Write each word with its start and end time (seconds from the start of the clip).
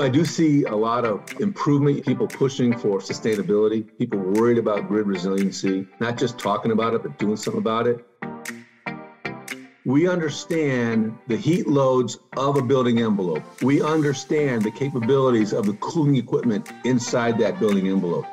I 0.00 0.08
do 0.08 0.24
see 0.24 0.62
a 0.62 0.76
lot 0.76 1.04
of 1.04 1.24
improvement, 1.40 2.06
people 2.06 2.28
pushing 2.28 2.72
for 2.78 3.00
sustainability, 3.00 3.84
people 3.98 4.20
worried 4.20 4.56
about 4.56 4.86
grid 4.86 5.08
resiliency, 5.08 5.88
not 5.98 6.16
just 6.16 6.38
talking 6.38 6.70
about 6.70 6.94
it, 6.94 7.02
but 7.02 7.18
doing 7.18 7.36
something 7.36 7.60
about 7.60 7.88
it. 7.88 8.06
We 9.84 10.08
understand 10.08 11.18
the 11.26 11.36
heat 11.36 11.66
loads 11.66 12.20
of 12.36 12.56
a 12.56 12.62
building 12.62 13.00
envelope. 13.00 13.42
We 13.60 13.82
understand 13.82 14.62
the 14.62 14.70
capabilities 14.70 15.52
of 15.52 15.66
the 15.66 15.72
cooling 15.74 16.14
equipment 16.14 16.70
inside 16.84 17.36
that 17.38 17.58
building 17.58 17.88
envelope. 17.88 18.26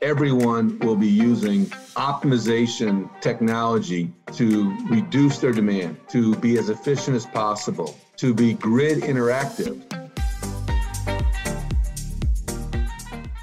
Everyone 0.00 0.76
will 0.80 0.96
be 0.96 1.06
using 1.06 1.66
optimization 1.94 3.08
technology 3.20 4.12
to 4.32 4.76
reduce 4.90 5.38
their 5.38 5.52
demand, 5.52 6.00
to 6.08 6.34
be 6.38 6.58
as 6.58 6.68
efficient 6.68 7.14
as 7.14 7.26
possible, 7.26 7.96
to 8.22 8.32
be 8.32 8.54
grid 8.54 8.98
interactive. 8.98 9.82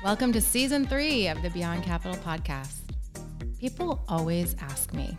Welcome 0.02 0.32
to 0.32 0.40
season 0.40 0.88
three 0.88 1.28
of 1.28 1.42
the 1.42 1.50
Beyond 1.50 1.84
Capital 1.84 2.16
podcast. 2.16 2.78
People 3.60 4.02
always 4.08 4.56
ask 4.62 4.94
me, 4.94 5.18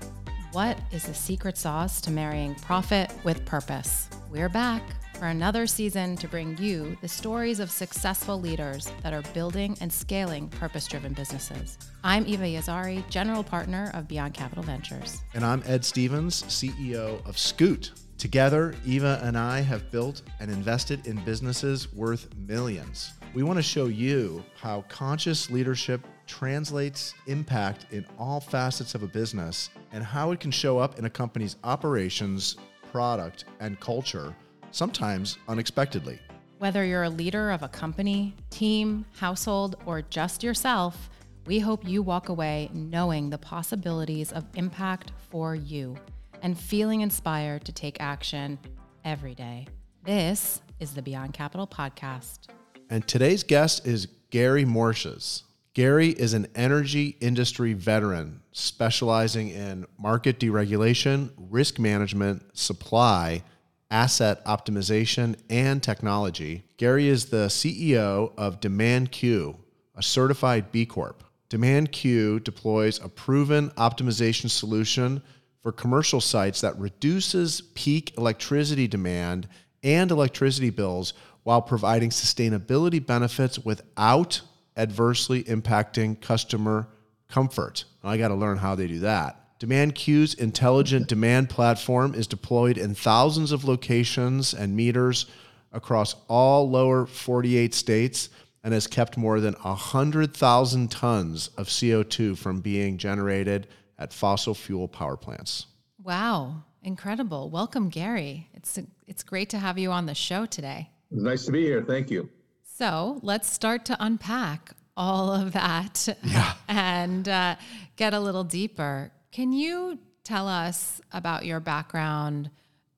what 0.52 0.80
is 0.92 1.04
the 1.04 1.12
secret 1.12 1.59
sauce 1.59 2.01
to 2.01 2.10
marrying 2.10 2.54
profit 2.54 3.12
with 3.23 3.45
purpose? 3.45 4.09
We're 4.30 4.48
back 4.48 4.82
for 5.18 5.27
another 5.27 5.66
season 5.66 6.16
to 6.16 6.27
bring 6.27 6.56
you 6.56 6.96
the 7.02 7.09
stories 7.09 7.60
of 7.60 7.70
successful 7.70 8.40
leaders 8.40 8.90
that 9.02 9.12
are 9.12 9.20
building 9.34 9.77
and 9.82 9.92
scaling 9.92 10.48
purpose 10.48 10.87
driven 10.87 11.12
businesses. 11.12 11.77
I'm 12.02 12.27
Eva 12.27 12.45
Yazhari, 12.45 13.06
General 13.10 13.45
Partner 13.45 13.90
of 13.92 14.09
Beyond 14.09 14.32
Capital 14.32 14.65
Ventures. 14.65 15.20
And 15.34 15.45
I'm 15.45 15.62
Ed 15.66 15.84
Stevens, 15.84 16.45
CEO 16.45 17.23
of 17.29 17.37
Scoot. 17.37 17.92
Together, 18.20 18.74
Eva 18.84 19.19
and 19.23 19.34
I 19.34 19.60
have 19.60 19.91
built 19.91 20.20
and 20.41 20.51
invested 20.51 21.06
in 21.06 21.16
businesses 21.24 21.91
worth 21.95 22.29
millions. 22.37 23.15
We 23.32 23.43
want 23.43 23.57
to 23.57 23.63
show 23.63 23.87
you 23.87 24.45
how 24.60 24.85
conscious 24.90 25.49
leadership 25.51 26.07
translates 26.26 27.15
impact 27.29 27.87
in 27.93 28.04
all 28.18 28.38
facets 28.38 28.95
of 28.95 29.02
a 29.02 29.07
business 29.07 29.71
and 29.93 30.04
how 30.04 30.32
it 30.32 30.38
can 30.38 30.51
show 30.51 30.76
up 30.76 30.98
in 30.98 31.07
a 31.07 31.10
company's 31.10 31.57
operations, 31.65 32.59
product, 32.93 33.46
and 33.59 33.80
culture, 33.80 34.37
sometimes 34.71 35.38
unexpectedly. 35.48 36.21
Whether 36.59 36.85
you're 36.85 37.04
a 37.04 37.09
leader 37.09 37.51
of 37.51 37.63
a 37.63 37.68
company, 37.68 38.37
team, 38.51 39.07
household, 39.16 39.76
or 39.87 40.02
just 40.02 40.43
yourself, 40.43 41.09
we 41.46 41.59
hope 41.59 41.88
you 41.88 42.02
walk 42.02 42.29
away 42.29 42.68
knowing 42.74 43.30
the 43.30 43.38
possibilities 43.38 44.30
of 44.30 44.45
impact 44.57 45.13
for 45.30 45.54
you 45.54 45.96
and 46.43 46.59
feeling 46.59 47.01
inspired 47.01 47.65
to 47.65 47.73
take 47.73 48.01
action 48.01 48.59
every 49.05 49.35
day. 49.35 49.66
This 50.05 50.63
is 50.79 50.95
the 50.95 51.02
Beyond 51.02 51.32
Capital 51.32 51.66
podcast. 51.66 52.49
And 52.88 53.07
today's 53.07 53.43
guest 53.43 53.87
is 53.87 54.09
Gary 54.30 54.65
Morsches. 54.65 55.43
Gary 55.74 56.09
is 56.09 56.35
an 56.35 56.49
energy 56.55 57.16
industry 57.21 57.74
veteran 57.74 58.41
specializing 58.52 59.51
in 59.51 59.87
market 59.99 60.41
deregulation, 60.41 61.30
risk 61.37 61.79
management, 61.79 62.43
supply, 62.59 63.43
asset 63.91 64.44
optimization, 64.44 65.37
and 65.49 65.82
technology. 65.82 66.65
Gary 66.77 67.09
is 67.09 67.27
the 67.27 67.47
CEO 67.47 68.32
of 68.37 68.60
DemandQ, 68.60 69.56
a 69.94 70.03
certified 70.03 70.72
B 70.72 70.87
Corp. 70.87 71.22
DemandQ 71.50 72.43
deploys 72.44 72.99
a 73.03 73.09
proven 73.09 73.71
optimization 73.71 74.49
solution 74.49 75.22
for 75.62 75.72
commercial 75.72 76.21
sites 76.21 76.61
that 76.61 76.78
reduces 76.78 77.61
peak 77.75 78.16
electricity 78.16 78.89
demand 78.89 79.49
and 79.83 80.11
electricity 80.11 80.71
bills 80.71 81.12
while 81.43 81.62
providing 81.62 82.11
sustainability 82.11 83.05
benefits 83.05 83.59
without 83.59 84.41
adversely 84.77 85.44
impacting 85.44 86.21
customer 86.21 86.88
comfort. 87.28 87.84
I 88.03 88.16
got 88.16 88.28
to 88.28 88.34
learn 88.34 88.59
how 88.59 88.75
they 88.75 88.87
do 88.87 89.00
that. 89.00 89.59
Demand 89.59 89.94
DemandQ's 89.94 90.34
intelligent 90.34 91.06
demand 91.06 91.50
platform 91.50 92.15
is 92.15 92.26
deployed 92.26 92.78
in 92.78 92.94
thousands 92.94 93.53
of 93.53 93.65
locations 93.65 94.54
and 94.54 94.75
meters 94.75 95.26
across 95.72 96.16
all 96.28 96.70
lower 96.70 97.06
48 97.06 97.75
states 97.75 98.31
and 98.65 98.72
has 98.72 98.87
kept 98.87 99.16
more 99.16 99.38
than 99.41 99.54
100,000 99.54 100.91
tons 100.91 101.49
of 101.56 101.69
CO2 101.69 102.37
from 102.37 102.60
being 102.60 102.97
generated 102.97 103.66
at 104.00 104.12
fossil 104.12 104.55
fuel 104.55 104.88
power 104.88 105.16
plants. 105.16 105.66
Wow, 106.03 106.65
incredible. 106.83 107.50
Welcome, 107.50 107.91
Gary. 107.91 108.49
It's, 108.55 108.78
it's 109.06 109.22
great 109.22 109.50
to 109.50 109.59
have 109.59 109.78
you 109.78 109.93
on 109.93 110.06
the 110.06 110.15
show 110.15 110.47
today. 110.47 110.91
Nice 111.11 111.44
to 111.44 111.53
be 111.53 111.62
here. 111.62 111.83
Thank 111.83 112.11
you. 112.11 112.28
So 112.62 113.21
let's 113.22 113.53
start 113.53 113.84
to 113.87 113.97
unpack 114.00 114.72
all 114.97 115.33
of 115.33 115.53
that 115.53 116.09
yeah. 116.25 116.55
and 116.69 117.28
uh, 117.28 117.56
get 117.97 118.15
a 118.15 118.21
little 118.21 118.44
deeper. 118.44 119.12
Can 119.31 119.53
you 119.53 119.99
tell 120.25 120.49
us 120.49 121.00
about 121.12 121.44
your 121.44 121.61
background 121.61 122.50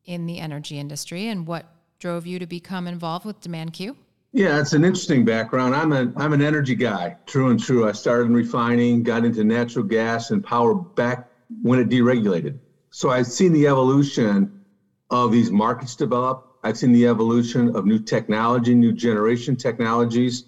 in 0.04 0.26
the 0.26 0.38
energy 0.38 0.78
industry 0.78 1.28
and 1.28 1.46
what 1.46 1.66
drove 1.98 2.26
you 2.26 2.38
to 2.38 2.46
become 2.46 2.86
involved 2.86 3.24
with 3.24 3.40
Demand 3.40 3.72
DemandQ? 3.72 3.96
Yeah, 4.34 4.58
it's 4.60 4.72
an 4.72 4.82
interesting 4.84 5.24
background. 5.24 5.74
I'm 5.74 5.92
a 5.92 6.10
I'm 6.16 6.32
an 6.32 6.40
energy 6.40 6.74
guy, 6.74 7.16
true 7.26 7.50
and 7.50 7.60
true. 7.60 7.86
I 7.86 7.92
started 7.92 8.26
in 8.26 8.34
refining, 8.34 9.02
got 9.02 9.24
into 9.26 9.44
natural 9.44 9.84
gas 9.84 10.30
and 10.30 10.42
power 10.42 10.74
back 10.96 11.26
when 11.60 11.78
it 11.78 11.88
deregulated. 11.90 12.58
So 12.90 13.10
I've 13.10 13.26
seen 13.26 13.52
the 13.52 13.66
evolution 13.66 14.50
of 15.10 15.32
these 15.32 15.50
markets 15.50 15.96
develop. 15.96 16.44
I've 16.62 16.78
seen 16.78 16.92
the 16.92 17.06
evolution 17.06 17.76
of 17.76 17.84
new 17.84 17.98
technology, 17.98 18.74
new 18.74 18.92
generation 18.92 19.56
technologies, 19.56 20.44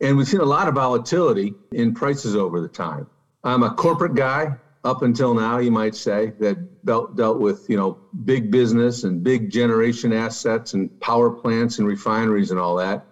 and 0.00 0.16
we've 0.16 0.28
seen 0.28 0.40
a 0.40 0.44
lot 0.46 0.68
of 0.68 0.74
volatility 0.74 1.56
in 1.72 1.94
prices 1.94 2.36
over 2.36 2.60
the 2.60 2.68
time. 2.68 3.08
I'm 3.44 3.62
a 3.64 3.70
corporate 3.74 4.14
guy 4.14 4.56
up 4.84 5.02
until 5.02 5.34
now, 5.34 5.58
you 5.58 5.70
might 5.72 5.96
say, 5.96 6.32
that 6.38 6.58
dealt, 6.84 7.16
dealt 7.16 7.38
with 7.40 7.64
you 7.68 7.76
know 7.76 7.98
big 8.24 8.50
business 8.52 9.04
and 9.04 9.22
big 9.22 9.50
generation 9.50 10.12
assets 10.12 10.74
and 10.74 10.90
power 11.00 11.30
plants 11.30 11.78
and 11.78 11.88
refineries 11.88 12.50
and 12.52 12.60
all 12.60 12.76
that. 12.76 13.02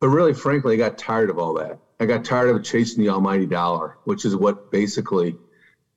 But 0.00 0.08
really, 0.08 0.34
frankly, 0.34 0.74
I 0.74 0.76
got 0.76 0.98
tired 0.98 1.30
of 1.30 1.38
all 1.38 1.54
that. 1.54 1.78
I 1.98 2.06
got 2.06 2.24
tired 2.24 2.50
of 2.50 2.62
chasing 2.62 3.02
the 3.02 3.10
almighty 3.10 3.46
dollar, 3.46 3.96
which 4.04 4.24
is 4.24 4.36
what 4.36 4.70
basically 4.70 5.38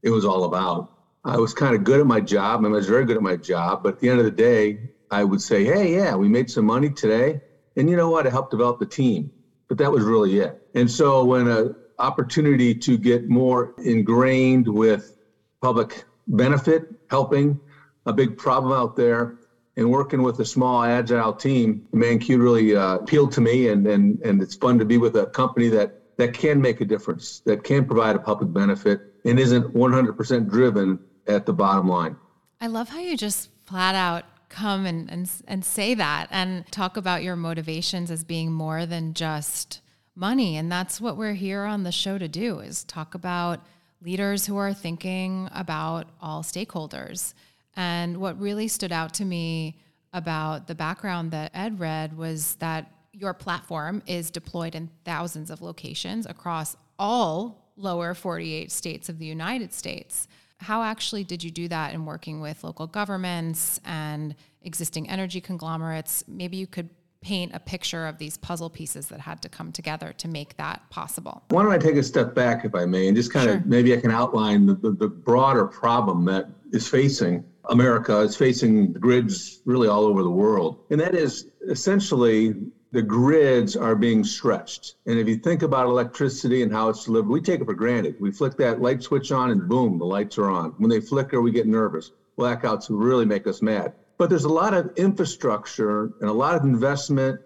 it 0.02 0.10
was 0.10 0.26
all 0.26 0.46
about. 0.46 0.90
I 1.26 1.38
was 1.38 1.54
kind 1.54 1.76
of 1.76 1.84
good 1.84 2.00
at 2.00 2.06
my 2.06 2.22
job. 2.22 2.64
I 2.64 2.70
was 2.70 2.88
very 2.88 3.06
good 3.06 3.18
at 3.18 3.24
my 3.24 3.36
job. 3.36 3.84
But 3.84 3.96
at 3.96 4.00
the 4.00 4.10
end 4.10 4.20
of 4.20 4.26
the 4.26 4.32
day, 4.32 4.80
I 5.12 5.24
would 5.24 5.42
say, 5.42 5.66
hey, 5.66 5.94
yeah, 5.94 6.16
we 6.16 6.30
made 6.30 6.50
some 6.50 6.66
money 6.66 6.90
today. 6.90 7.40
And 7.76 7.90
you 7.90 7.98
know 7.98 8.10
what? 8.10 8.26
It 8.26 8.32
helped 8.32 8.52
develop 8.52 8.80
the 8.80 8.86
team. 8.86 9.32
But 9.68 9.78
that 9.80 9.92
was 9.92 10.04
really 10.04 10.40
it. 10.40 10.54
And 10.74 10.90
so 10.90 11.24
when 11.26 11.48
a 11.48 11.72
opportunity 12.00 12.74
to 12.74 12.98
get 12.98 13.28
more 13.28 13.74
ingrained 13.78 14.68
with 14.68 15.14
public 15.62 16.06
benefit, 16.28 16.84
helping 17.10 17.60
a 18.06 18.14
big 18.14 18.38
problem 18.38 18.72
out 18.72 18.96
there, 18.96 19.36
and 19.80 19.90
working 19.90 20.22
with 20.22 20.38
a 20.42 20.46
small 20.46 20.84
agile 20.84 21.34
team, 21.34 21.88
ManQ 21.94 22.38
really 22.38 22.76
uh, 22.76 22.96
appealed 22.96 23.32
to 23.32 23.42
me, 23.42 23.70
and, 23.70 23.88
and 23.88 24.20
and 24.22 24.42
it's 24.42 24.56
fun 24.56 24.78
to 24.78 24.86
be 24.86 24.98
with 24.98 25.16
a 25.16 25.28
company 25.28 25.70
that 25.70 26.18
that 26.18 26.34
can 26.34 26.62
make 26.62 26.82
a 26.82 26.86
difference, 26.86 27.40
that 27.46 27.64
can 27.64 27.86
provide 27.86 28.18
a 28.18 28.20
public 28.20 28.52
benefit, 28.52 29.00
and 29.24 29.40
isn't 29.40 29.74
100% 29.74 30.50
driven 30.50 31.00
at 31.28 31.46
the 31.46 31.54
bottom 31.54 31.88
line. 31.88 32.18
I 32.60 32.68
love 32.68 32.90
how 32.90 33.00
you 33.00 33.16
just 33.16 33.50
flat 33.66 33.96
out 33.96 34.26
come 34.50 34.86
and, 34.86 35.10
and 35.10 35.32
and 35.48 35.64
say 35.64 35.94
that 35.94 36.28
and 36.30 36.70
talk 36.72 36.98
about 36.98 37.24
your 37.24 37.38
motivations 37.38 38.12
as 38.12 38.26
being 38.26 38.52
more 38.52 38.86
than 38.86 39.14
just 39.14 39.80
money, 40.14 40.58
and 40.58 40.70
that's 40.70 41.00
what 41.00 41.16
we're 41.16 41.36
here 41.36 41.64
on 41.64 41.84
the 41.84 41.92
show 41.94 42.18
to 42.18 42.28
do: 42.28 42.60
is 42.60 42.84
talk 42.84 43.16
about 43.16 43.66
leaders 44.02 44.46
who 44.46 44.58
are 44.58 44.74
thinking 44.74 45.48
about 45.54 46.08
all 46.22 46.44
stakeholders. 46.44 47.34
And 47.76 48.18
what 48.18 48.40
really 48.40 48.68
stood 48.68 48.92
out 48.92 49.14
to 49.16 49.26
me 49.26 49.80
about 50.14 50.68
the 50.68 50.76
background 50.76 51.32
that 51.32 51.52
Ed 51.54 51.80
read 51.80 52.18
was 52.18 52.56
that 52.56 52.92
your 53.14 53.34
platform 53.34 54.02
is 54.06 54.32
deployed 54.32 54.76
in 54.76 54.90
thousands 55.06 55.50
of 55.52 55.62
locations 55.62 56.26
across 56.26 56.76
all 56.98 57.74
lower 57.76 58.14
48 58.14 58.72
states 58.72 59.10
of 59.10 59.20
the 59.20 59.26
United 59.26 59.74
States. 59.74 60.28
How 60.58 60.84
actually 60.84 61.24
did 61.24 61.44
you 61.44 61.52
do 61.52 61.68
that 61.70 61.94
in 61.94 62.06
working 62.06 62.42
with 62.42 62.64
local 62.64 62.88
governments 62.88 63.80
and 63.86 64.36
existing 64.62 65.10
energy 65.10 65.40
conglomerates? 65.40 66.24
Maybe 66.28 66.58
you 66.58 66.68
could 66.68 66.90
paint 67.22 67.52
a 67.54 67.60
picture 67.60 68.08
of 68.08 68.18
these 68.18 68.38
puzzle 68.38 68.70
pieces 68.70 69.08
that 69.08 69.20
had 69.20 69.42
to 69.42 69.50
come 69.50 69.72
together 69.72 70.14
to 70.18 70.28
make 70.28 70.56
that 70.58 70.82
possible. 70.90 71.44
Why 71.50 71.64
don't 71.64 71.72
I 71.72 71.78
take 71.78 71.96
a 71.96 72.04
step 72.04 72.34
back, 72.34 72.64
if 72.64 72.76
I 72.76 72.86
may, 72.86 73.08
and 73.08 73.16
just 73.16 73.32
kind 73.32 73.46
sure. 73.46 73.58
of 73.58 73.66
maybe 73.66 73.94
I 73.94 74.00
can 74.00 74.12
outline 74.12 74.66
the, 74.66 74.76
the, 74.76 74.92
the, 74.92 75.08
broader 75.08 75.66
problem 75.66 76.24
that 76.26 76.50
is 76.72 76.88
facing 76.88 77.44
America, 77.70 78.20
is 78.20 78.36
facing 78.36 78.94
grids 78.94 79.62
really 79.66 79.88
all 79.88 80.06
over 80.06 80.24
the 80.24 80.30
world. 80.30 80.78
And 80.90 81.00
that 81.00 81.16
is 81.16 81.46
essentially 81.70 82.56
the 82.92 83.02
grids 83.02 83.76
are 83.76 83.96
being 83.96 84.24
stretched. 84.24 84.96
And 85.06 85.20
if 85.20 85.28
you 85.28 85.38
think 85.38 85.62
about 85.62 85.88
electricity 85.88 86.64
and 86.64 86.72
how 86.72 86.90
it's 86.90 87.06
delivered, 87.06 87.30
we 87.30 87.42
take 87.42 87.62
it 87.62 87.66
for 87.66 87.74
granted. 87.74 88.16
We 88.20 88.32
flick 88.32 88.58
that 88.58 88.82
light 88.82 89.04
switch 89.04 89.32
on 89.32 89.52
and 89.52 89.70
boom, 89.70 90.00
the 90.00 90.06
lights 90.06 90.38
are 90.38 90.50
on. 90.50 90.72
When 90.78 90.90
they 90.90 91.00
flicker, 91.00 91.42
we 91.42 91.52
get 91.52 91.68
nervous. 91.68 92.12
Blackouts 92.38 92.88
really 92.90 93.26
make 93.26 93.46
us 93.46 93.62
mad. 93.62 93.94
But 94.18 94.30
there's 94.30 94.46
a 94.46 94.50
lot 94.50 94.74
of 94.74 94.90
infrastructure 94.98 96.12
and 96.20 96.30
a 96.30 96.34
lot 96.34 96.56
of 96.56 96.64
investment 96.64 97.40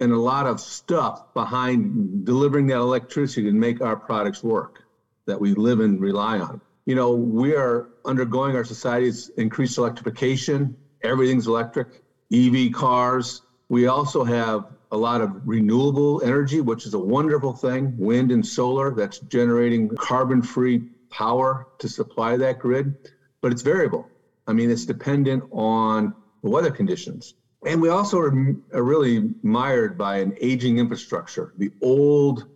and 0.00 0.12
a 0.12 0.18
lot 0.18 0.46
of 0.46 0.60
stuff 0.60 1.32
behind 1.34 2.24
delivering 2.24 2.66
that 2.68 2.78
electricity 2.78 3.44
to 3.44 3.52
make 3.52 3.80
our 3.80 3.96
products 3.96 4.42
work 4.42 4.82
that 5.26 5.40
we 5.40 5.54
live 5.54 5.80
and 5.80 6.00
rely 6.00 6.38
on. 6.38 6.60
You 6.86 6.94
know, 6.94 7.12
we 7.12 7.54
are 7.54 7.88
undergoing 8.04 8.56
our 8.56 8.64
society's 8.64 9.30
increased 9.36 9.78
electrification. 9.78 10.76
Everything's 11.02 11.46
electric, 11.46 12.02
EV 12.32 12.72
cars. 12.72 13.40
We 13.68 13.86
also 13.86 14.24
have 14.24 14.64
a 14.90 14.96
lot 14.96 15.20
of 15.22 15.30
renewable 15.44 16.22
energy, 16.22 16.60
which 16.60 16.86
is 16.86 16.94
a 16.94 16.98
wonderful 16.98 17.54
thing, 17.54 17.94
wind 17.96 18.30
and 18.30 18.46
solar 18.46 18.94
that's 18.94 19.18
generating 19.20 19.88
carbon 19.88 20.42
free 20.42 20.82
power 21.10 21.66
to 21.78 21.88
supply 21.88 22.36
that 22.36 22.58
grid, 22.58 22.94
but 23.40 23.50
it's 23.50 23.62
variable. 23.62 24.10
I 24.46 24.52
mean, 24.52 24.70
it's 24.70 24.84
dependent 24.84 25.42
on 25.52 26.12
the 26.42 26.50
weather 26.50 26.70
conditions. 26.70 27.34
And 27.64 27.80
we 27.80 27.88
also 27.88 28.18
are, 28.18 28.34
are 28.74 28.82
really 28.82 29.30
mired 29.42 29.96
by 29.96 30.18
an 30.18 30.34
aging 30.40 30.78
infrastructure, 30.78 31.54
the 31.56 31.70
old, 31.80 32.46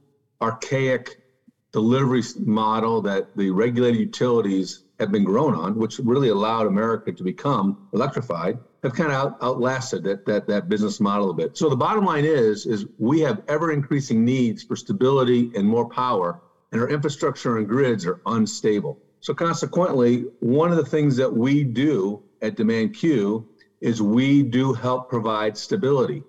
archaic 0.41 1.17
delivery 1.73 2.23
model 2.38 3.00
that 3.03 3.37
the 3.37 3.50
regulated 3.50 4.00
utilities 4.00 4.85
have 4.99 5.12
been 5.12 5.25
grown 5.25 5.55
on, 5.55 5.76
which 5.76 5.99
really 5.99 6.29
allowed 6.29 6.67
America 6.67 7.12
to 7.12 7.23
become 7.23 7.88
electrified, 7.93 8.59
have 8.82 8.94
kind 8.94 9.11
of 9.11 9.17
out, 9.17 9.37
outlasted 9.43 10.03
that, 10.05 10.25
that, 10.26 10.47
that 10.47 10.69
business 10.69 11.00
model 11.00 11.31
a 11.31 11.35
bit. 11.35 11.56
So 11.56 11.69
the 11.69 11.76
bottom 11.76 12.05
line 12.05 12.25
is, 12.25 12.67
is 12.67 12.87
we 12.99 13.20
have 13.20 13.43
ever 13.49 13.73
increasing 13.73 14.25
needs 14.25 14.62
for 14.62 14.76
stability 14.76 15.50
and 15.55 15.67
more 15.67 15.88
power, 15.88 16.41
and 16.73 16.81
our 16.81 16.88
infrastructure 16.88 17.59
and 17.59 17.69
grids 17.69 18.06
are 18.06 18.21
unstable. 18.26 18.99
So 19.21 19.35
consequently, 19.35 20.26
one 20.41 20.71
of 20.71 20.76
the 20.76 20.85
things 20.85 21.17
that 21.17 21.32
we 21.32 21.64
do 21.64 22.23
at 22.41 22.56
DemandQ 22.56 23.44
is 23.81 24.00
we 24.03 24.43
do 24.43 24.73
help 24.73 25.09
provide 25.09 25.56
stability. 25.56 26.23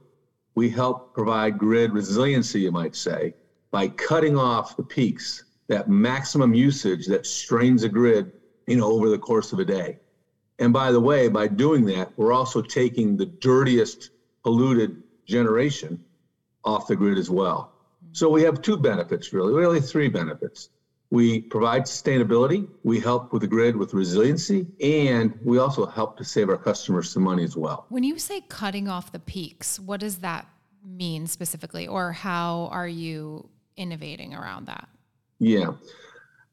We 0.55 0.69
help 0.69 1.13
provide 1.13 1.57
grid 1.57 1.93
resiliency, 1.93 2.61
you 2.61 2.71
might 2.71 2.95
say, 2.95 3.33
by 3.71 3.87
cutting 3.87 4.37
off 4.37 4.75
the 4.77 4.83
peaks, 4.83 5.43
that 5.67 5.89
maximum 5.89 6.53
usage 6.53 7.05
that 7.07 7.25
strains 7.25 7.83
a 7.83 7.89
grid, 7.89 8.31
you 8.67 8.75
know, 8.75 8.91
over 8.91 9.09
the 9.09 9.17
course 9.17 9.53
of 9.53 9.59
a 9.59 9.65
day. 9.65 9.99
And 10.57 10.73
by 10.73 10.91
the 10.91 10.99
way, 10.99 11.27
by 11.27 11.47
doing 11.47 11.85
that, 11.85 12.11
we're 12.17 12.33
also 12.33 12.61
taking 12.61 13.15
the 13.15 13.27
dirtiest 13.27 14.09
polluted 14.43 15.03
generation 15.25 16.03
off 16.65 16.87
the 16.87 16.95
grid 16.95 17.17
as 17.17 17.29
well. 17.29 17.71
So 18.11 18.29
we 18.29 18.41
have 18.43 18.61
two 18.61 18.77
benefits, 18.77 19.31
really, 19.31 19.53
really 19.53 19.79
three 19.79 20.09
benefits. 20.09 20.69
We 21.11 21.41
provide 21.41 21.83
sustainability, 21.83 22.67
we 22.83 22.99
help 22.99 23.31
with 23.31 23.41
the 23.41 23.47
grid 23.47 23.75
with 23.75 23.93
resiliency, 23.93 24.67
and 24.81 25.37
we 25.43 25.57
also 25.57 25.85
help 25.85 26.17
to 26.17 26.23
save 26.23 26.49
our 26.49 26.57
customers 26.57 27.11
some 27.11 27.23
money 27.23 27.43
as 27.43 27.55
well. 27.55 27.85
When 27.89 28.03
you 28.03 28.19
say 28.19 28.41
cutting 28.41 28.87
off 28.87 29.11
the 29.11 29.19
peaks, 29.19 29.79
what 29.79 29.99
does 29.99 30.17
that 30.17 30.47
mean 30.83 31.25
specifically, 31.27 31.87
or 31.87 32.11
how 32.11 32.69
are 32.71 32.87
you 32.87 33.49
innovating 33.79 34.33
around 34.33 34.67
that? 34.67 34.87
Yeah. 35.39 35.71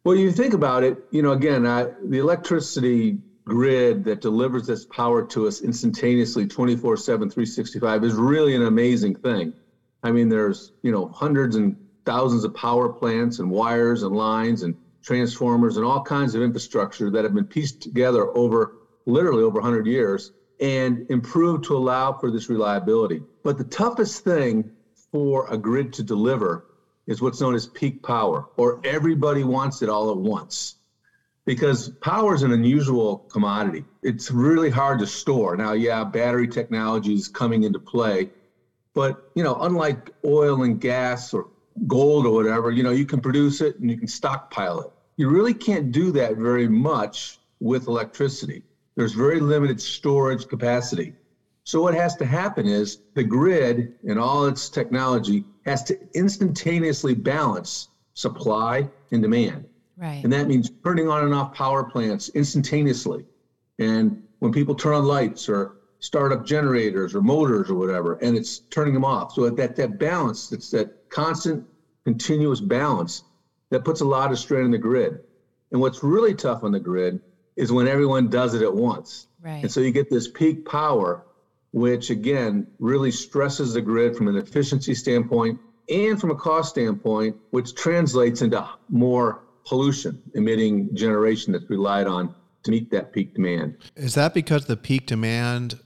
Well, 0.04 0.14
you 0.14 0.32
think 0.32 0.54
about 0.54 0.84
it, 0.84 0.98
you 1.10 1.20
know, 1.20 1.32
again, 1.32 1.66
uh, 1.66 1.88
the 2.04 2.18
electricity 2.18 3.18
grid 3.44 4.04
that 4.04 4.20
delivers 4.20 4.66
this 4.66 4.86
power 4.86 5.26
to 5.26 5.46
us 5.46 5.60
instantaneously 5.60 6.46
24 6.46 6.96
7 6.96 7.30
365 7.30 8.02
is 8.02 8.14
really 8.14 8.56
an 8.56 8.62
amazing 8.62 9.14
thing 9.14 9.54
i 10.02 10.10
mean 10.10 10.28
there's 10.28 10.72
you 10.82 10.90
know 10.90 11.06
hundreds 11.06 11.54
and 11.54 11.76
thousands 12.04 12.42
of 12.42 12.52
power 12.54 12.88
plants 12.88 13.38
and 13.38 13.48
wires 13.48 14.02
and 14.02 14.16
lines 14.16 14.64
and 14.64 14.74
transformers 15.06 15.76
and 15.76 15.86
all 15.86 16.02
kinds 16.02 16.34
of 16.34 16.42
infrastructure 16.42 17.08
that 17.10 17.22
have 17.22 17.34
been 17.34 17.44
pieced 17.44 17.80
together 17.80 18.36
over 18.36 18.72
literally 19.06 19.44
over 19.44 19.60
100 19.60 19.86
years 19.86 20.32
and 20.60 21.06
improved 21.10 21.64
to 21.64 21.76
allow 21.76 22.12
for 22.12 22.30
this 22.30 22.48
reliability. 22.48 23.22
But 23.44 23.58
the 23.58 23.64
toughest 23.64 24.24
thing 24.24 24.72
for 25.12 25.46
a 25.48 25.56
grid 25.56 25.92
to 25.94 26.02
deliver 26.02 26.64
is 27.06 27.20
what's 27.20 27.40
known 27.40 27.54
as 27.54 27.66
peak 27.66 28.02
power, 28.02 28.46
or 28.56 28.80
everybody 28.84 29.44
wants 29.44 29.82
it 29.82 29.88
all 29.88 30.10
at 30.10 30.16
once. 30.16 30.74
Because 31.44 31.90
power 32.00 32.34
is 32.34 32.42
an 32.42 32.50
unusual 32.50 33.24
commodity. 33.30 33.84
It's 34.02 34.32
really 34.32 34.68
hard 34.68 34.98
to 34.98 35.06
store. 35.06 35.56
Now, 35.56 35.72
yeah, 35.72 36.02
battery 36.02 36.48
technology 36.48 37.14
is 37.14 37.28
coming 37.28 37.62
into 37.62 37.78
play, 37.78 38.28
but 38.94 39.30
you 39.36 39.44
know, 39.44 39.56
unlike 39.60 40.10
oil 40.24 40.62
and 40.62 40.80
gas 40.80 41.32
or 41.32 41.46
gold 41.86 42.26
or 42.26 42.32
whatever, 42.32 42.70
you 42.70 42.82
know, 42.82 42.90
you 42.90 43.04
can 43.04 43.20
produce 43.20 43.60
it 43.60 43.78
and 43.78 43.90
you 43.90 43.96
can 43.96 44.08
stockpile 44.08 44.80
it. 44.80 44.90
You 45.16 45.28
really 45.28 45.54
can't 45.54 45.92
do 45.92 46.10
that 46.12 46.36
very 46.36 46.68
much 46.68 47.38
with 47.60 47.86
electricity. 47.86 48.62
There's 48.96 49.12
very 49.12 49.40
limited 49.40 49.80
storage 49.80 50.48
capacity. 50.48 51.12
So 51.64 51.82
what 51.82 51.94
has 51.94 52.16
to 52.16 52.24
happen 52.24 52.66
is 52.66 52.98
the 53.14 53.24
grid 53.24 53.92
and 54.08 54.18
all 54.18 54.46
its 54.46 54.68
technology 54.68 55.44
has 55.66 55.82
to 55.84 55.98
instantaneously 56.14 57.14
balance 57.14 57.88
supply 58.14 58.88
and 59.12 59.20
demand. 59.20 59.66
Right. 59.96 60.22
And 60.24 60.32
that 60.32 60.46
means 60.46 60.70
turning 60.84 61.08
on 61.08 61.24
and 61.24 61.34
off 61.34 61.54
power 61.54 61.84
plants 61.84 62.30
instantaneously. 62.30 63.24
And 63.78 64.22
when 64.38 64.52
people 64.52 64.74
turn 64.74 64.94
on 64.94 65.04
lights 65.04 65.48
or 65.48 65.76
start 65.98 66.32
up 66.32 66.46
generators 66.46 67.14
or 67.14 67.20
motors 67.20 67.68
or 67.68 67.74
whatever, 67.74 68.14
and 68.22 68.36
it's 68.36 68.60
turning 68.70 68.94
them 68.94 69.04
off. 69.04 69.32
So 69.32 69.48
that 69.50 69.76
that 69.76 69.98
balance, 69.98 70.52
it's 70.52 70.70
that 70.70 71.08
constant, 71.10 71.66
continuous 72.04 72.60
balance 72.60 73.24
that 73.70 73.84
puts 73.84 74.00
a 74.00 74.04
lot 74.04 74.30
of 74.30 74.38
strain 74.38 74.64
on 74.64 74.70
the 74.70 74.78
grid. 74.78 75.20
And 75.72 75.80
what's 75.80 76.02
really 76.02 76.34
tough 76.34 76.62
on 76.62 76.72
the 76.72 76.80
grid 76.80 77.20
is 77.56 77.72
when 77.72 77.88
everyone 77.88 78.28
does 78.28 78.54
it 78.54 78.62
at 78.62 78.72
once. 78.72 79.26
Right. 79.42 79.62
And 79.62 79.70
so 79.70 79.80
you 79.80 79.90
get 79.90 80.10
this 80.10 80.28
peak 80.28 80.64
power, 80.64 81.25
which 81.76 82.08
again 82.08 82.66
really 82.78 83.10
stresses 83.10 83.74
the 83.74 83.82
grid 83.82 84.16
from 84.16 84.28
an 84.28 84.36
efficiency 84.38 84.94
standpoint 84.94 85.60
and 85.90 86.18
from 86.18 86.30
a 86.30 86.34
cost 86.34 86.70
standpoint, 86.70 87.36
which 87.50 87.74
translates 87.74 88.40
into 88.40 88.66
more 88.88 89.44
pollution 89.66 90.22
emitting 90.34 90.88
generation 90.96 91.52
that's 91.52 91.68
relied 91.68 92.06
on 92.06 92.34
to 92.62 92.70
meet 92.70 92.90
that 92.90 93.12
peak 93.12 93.34
demand. 93.34 93.76
Is 93.94 94.14
that 94.14 94.32
because 94.32 94.64
the 94.64 94.76
peak 94.78 95.04
demand, 95.04 95.78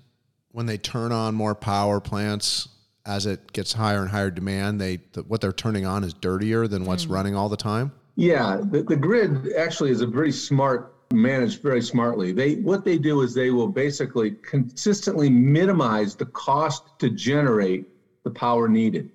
when 0.52 0.66
they 0.66 0.78
turn 0.78 1.10
on 1.10 1.34
more 1.34 1.56
power 1.56 2.00
plants, 2.00 2.68
as 3.04 3.26
it 3.26 3.52
gets 3.52 3.72
higher 3.72 4.00
and 4.00 4.10
higher 4.10 4.30
demand, 4.30 4.80
they 4.80 4.98
the, 5.14 5.24
what 5.24 5.40
they're 5.40 5.52
turning 5.52 5.86
on 5.86 6.04
is 6.04 6.14
dirtier 6.14 6.68
than 6.68 6.84
what's 6.84 7.06
mm. 7.06 7.14
running 7.14 7.34
all 7.34 7.48
the 7.48 7.56
time. 7.56 7.90
Yeah, 8.14 8.60
the, 8.62 8.84
the 8.84 8.94
grid 8.94 9.52
actually 9.54 9.90
is 9.90 10.02
a 10.02 10.06
very 10.06 10.30
smart 10.30 10.89
managed 11.12 11.62
very 11.62 11.82
smartly. 11.82 12.32
They 12.32 12.56
what 12.56 12.84
they 12.84 12.98
do 12.98 13.22
is 13.22 13.34
they 13.34 13.50
will 13.50 13.68
basically 13.68 14.36
consistently 14.42 15.28
minimize 15.28 16.14
the 16.14 16.26
cost 16.26 16.82
to 16.98 17.10
generate 17.10 17.86
the 18.24 18.30
power 18.30 18.68
needed. 18.68 19.10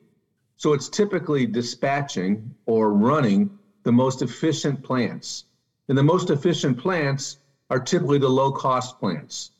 So 0.58 0.74
it's 0.74 0.89
typically 0.89 1.46
dispatching 1.46 2.55
or 2.65 2.93
running 2.93 3.50
the 3.84 3.91
most 3.91 4.22
efficient 4.22 4.84
plants. 4.84 5.46
And 5.89 5.98
the 5.98 6.03
most 6.03 6.29
efficient 6.29 6.77
plants 6.77 7.38
are 7.69 7.79
typically 7.79 8.17
the 8.17 8.29
low 8.29 8.51
cost 8.51 9.00
plants. 9.00 9.51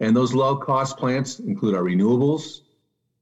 And 0.00 0.16
those 0.16 0.34
low 0.34 0.56
cost 0.56 0.96
plants 0.96 1.38
include 1.38 1.74
our 1.74 1.82
renewables, 1.82 2.60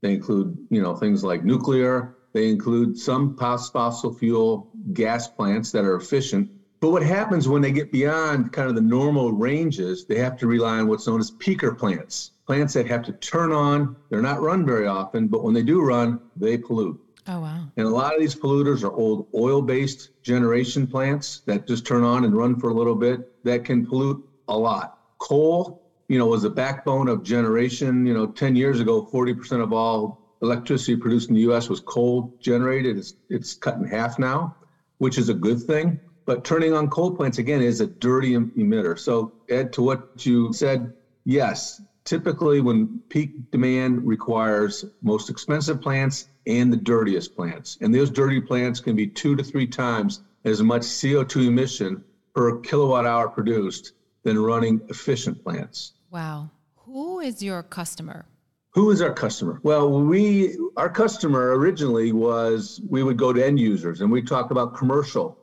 they 0.01 0.13
include, 0.13 0.57
you 0.71 0.81
know, 0.81 0.95
things 0.95 1.25
like 1.25 1.45
nuclear. 1.45 2.15
They 2.33 2.49
include 2.49 2.97
some 2.97 3.37
fossil 3.37 4.15
fuel 4.15 4.69
gas 4.93 5.29
plants 5.29 5.73
that 5.73 5.85
are 5.85 5.97
efficient. 5.97 6.51
But 6.81 6.91
what 6.91 7.03
happens 7.03 7.49
when 7.49 7.63
they 7.63 7.73
get 7.73 7.91
beyond 7.91 8.53
kind 8.53 8.69
of 8.69 8.75
the 8.75 8.81
normal 8.81 9.33
ranges, 9.33 10.05
they 10.05 10.19
have 10.19 10.37
to 10.39 10.47
rely 10.47 10.79
on 10.79 10.87
what's 10.89 11.07
known 11.07 11.21
as 11.21 11.31
peaker 11.31 11.77
plants, 11.77 12.33
plants 12.47 12.75
that 12.75 12.87
have 12.87 13.03
to 13.05 13.13
turn 13.13 13.53
on. 13.53 13.97
They're 14.11 14.23
not 14.23 14.41
run 14.41 14.65
very 14.65 14.87
often, 14.87 15.27
but 15.27 15.43
when 15.43 15.55
they 15.55 15.63
do 15.63 15.81
run, 15.81 16.21
they 16.37 16.57
pollute. 16.57 17.01
Oh, 17.27 17.41
wow. 17.41 17.65
And 17.77 17.87
a 17.87 17.91
lot 17.91 18.15
of 18.15 18.21
these 18.21 18.35
polluters 18.35 18.85
are 18.85 18.93
old 18.93 19.27
oil 19.35 19.61
based 19.61 20.11
generation 20.23 20.87
plants 20.87 21.43
that 21.47 21.67
just 21.67 21.85
turn 21.85 22.05
on 22.05 22.25
and 22.25 22.35
run 22.37 22.59
for 22.59 22.71
a 22.71 22.75
little 22.75 22.95
bit 22.95 23.21
that 23.45 23.65
can 23.65 23.87
pollute 23.87 24.25
a 24.47 24.57
lot. 24.57 24.99
Coal 25.19 25.83
you 26.09 26.19
know, 26.19 26.27
was 26.27 26.43
the 26.43 26.51
backbone 26.51 27.09
of 27.09 27.23
generation. 27.23 28.07
You 28.07 28.15
know, 28.15 28.27
10 28.27 28.57
years 28.57 28.81
ago, 28.81 29.09
40% 29.13 29.63
of 29.63 29.73
all 29.73 30.19
electricity 30.43 30.97
produced 30.97 31.29
in 31.29 31.35
the 31.35 31.43
U.S. 31.43 31.69
was 31.69 31.81
coal 31.81 32.35
generated. 32.41 32.97
It's, 32.97 33.15
it's 33.29 33.55
cut 33.55 33.77
in 33.77 33.85
half 33.85 34.19
now, 34.19 34.57
which 34.99 35.19
is 35.19 35.29
a 35.29 35.35
good 35.35 35.61
thing. 35.63 36.01
But 36.29 36.45
turning 36.45 36.75
on 36.75 36.91
coal 36.91 37.17
plants 37.17 37.39
again 37.39 37.63
is 37.63 37.81
a 37.81 37.87
dirty 37.87 38.35
emitter. 38.35 38.99
So, 38.99 39.33
Ed, 39.49 39.73
to 39.73 39.83
what 39.83 40.27
you 40.27 40.53
said, 40.53 40.93
yes, 41.25 41.81
typically 42.05 42.61
when 42.61 43.01
peak 43.09 43.51
demand 43.51 44.07
requires 44.07 44.85
most 45.01 45.31
expensive 45.31 45.81
plants 45.81 46.29
and 46.47 46.71
the 46.71 46.77
dirtiest 46.77 47.35
plants. 47.35 47.79
And 47.81 47.95
those 47.95 48.11
dirty 48.11 48.43
plants 48.43 48.79
can 48.79 48.95
be 48.95 49.07
two 49.07 49.37
to 49.37 49.43
three 49.43 49.67
times 49.67 50.21
as 50.45 50.63
much 50.63 50.83
CO2 50.83 51.47
emission 51.47 52.05
per 52.35 52.61
kilowatt 52.61 53.07
hour 53.07 53.31
produced 53.31 53.95
than 54.23 54.39
running 54.39 54.83
efficient 54.91 55.43
plants. 55.43 55.95
Wow. 56.11 56.51
Who 56.85 57.21
is 57.21 57.43
your 57.43 57.63
customer? 57.63 58.27
Who 58.73 58.91
is 58.91 59.01
our 59.01 59.15
customer? 59.15 59.61
Well, 59.63 60.03
we 60.03 60.59
our 60.77 60.91
customer 60.91 61.57
originally 61.57 62.13
was 62.13 62.83
we 62.87 63.03
would 63.03 63.17
go 63.17 63.33
to 63.33 63.43
end 63.43 63.59
users 63.59 64.03
and 64.03 64.13
we 64.13 64.21
talk 64.21 64.51
about 64.51 64.77
commercial 64.77 65.38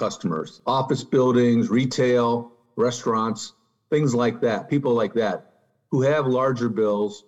customers, 0.00 0.60
office 0.66 1.04
buildings, 1.04 1.68
retail, 1.70 2.30
restaurants, 2.76 3.52
things 3.90 4.14
like 4.14 4.40
that, 4.40 4.68
people 4.68 4.94
like 4.94 5.14
that. 5.14 5.38
who 5.90 6.02
have 6.02 6.26
larger 6.26 6.68
bills 6.68 7.24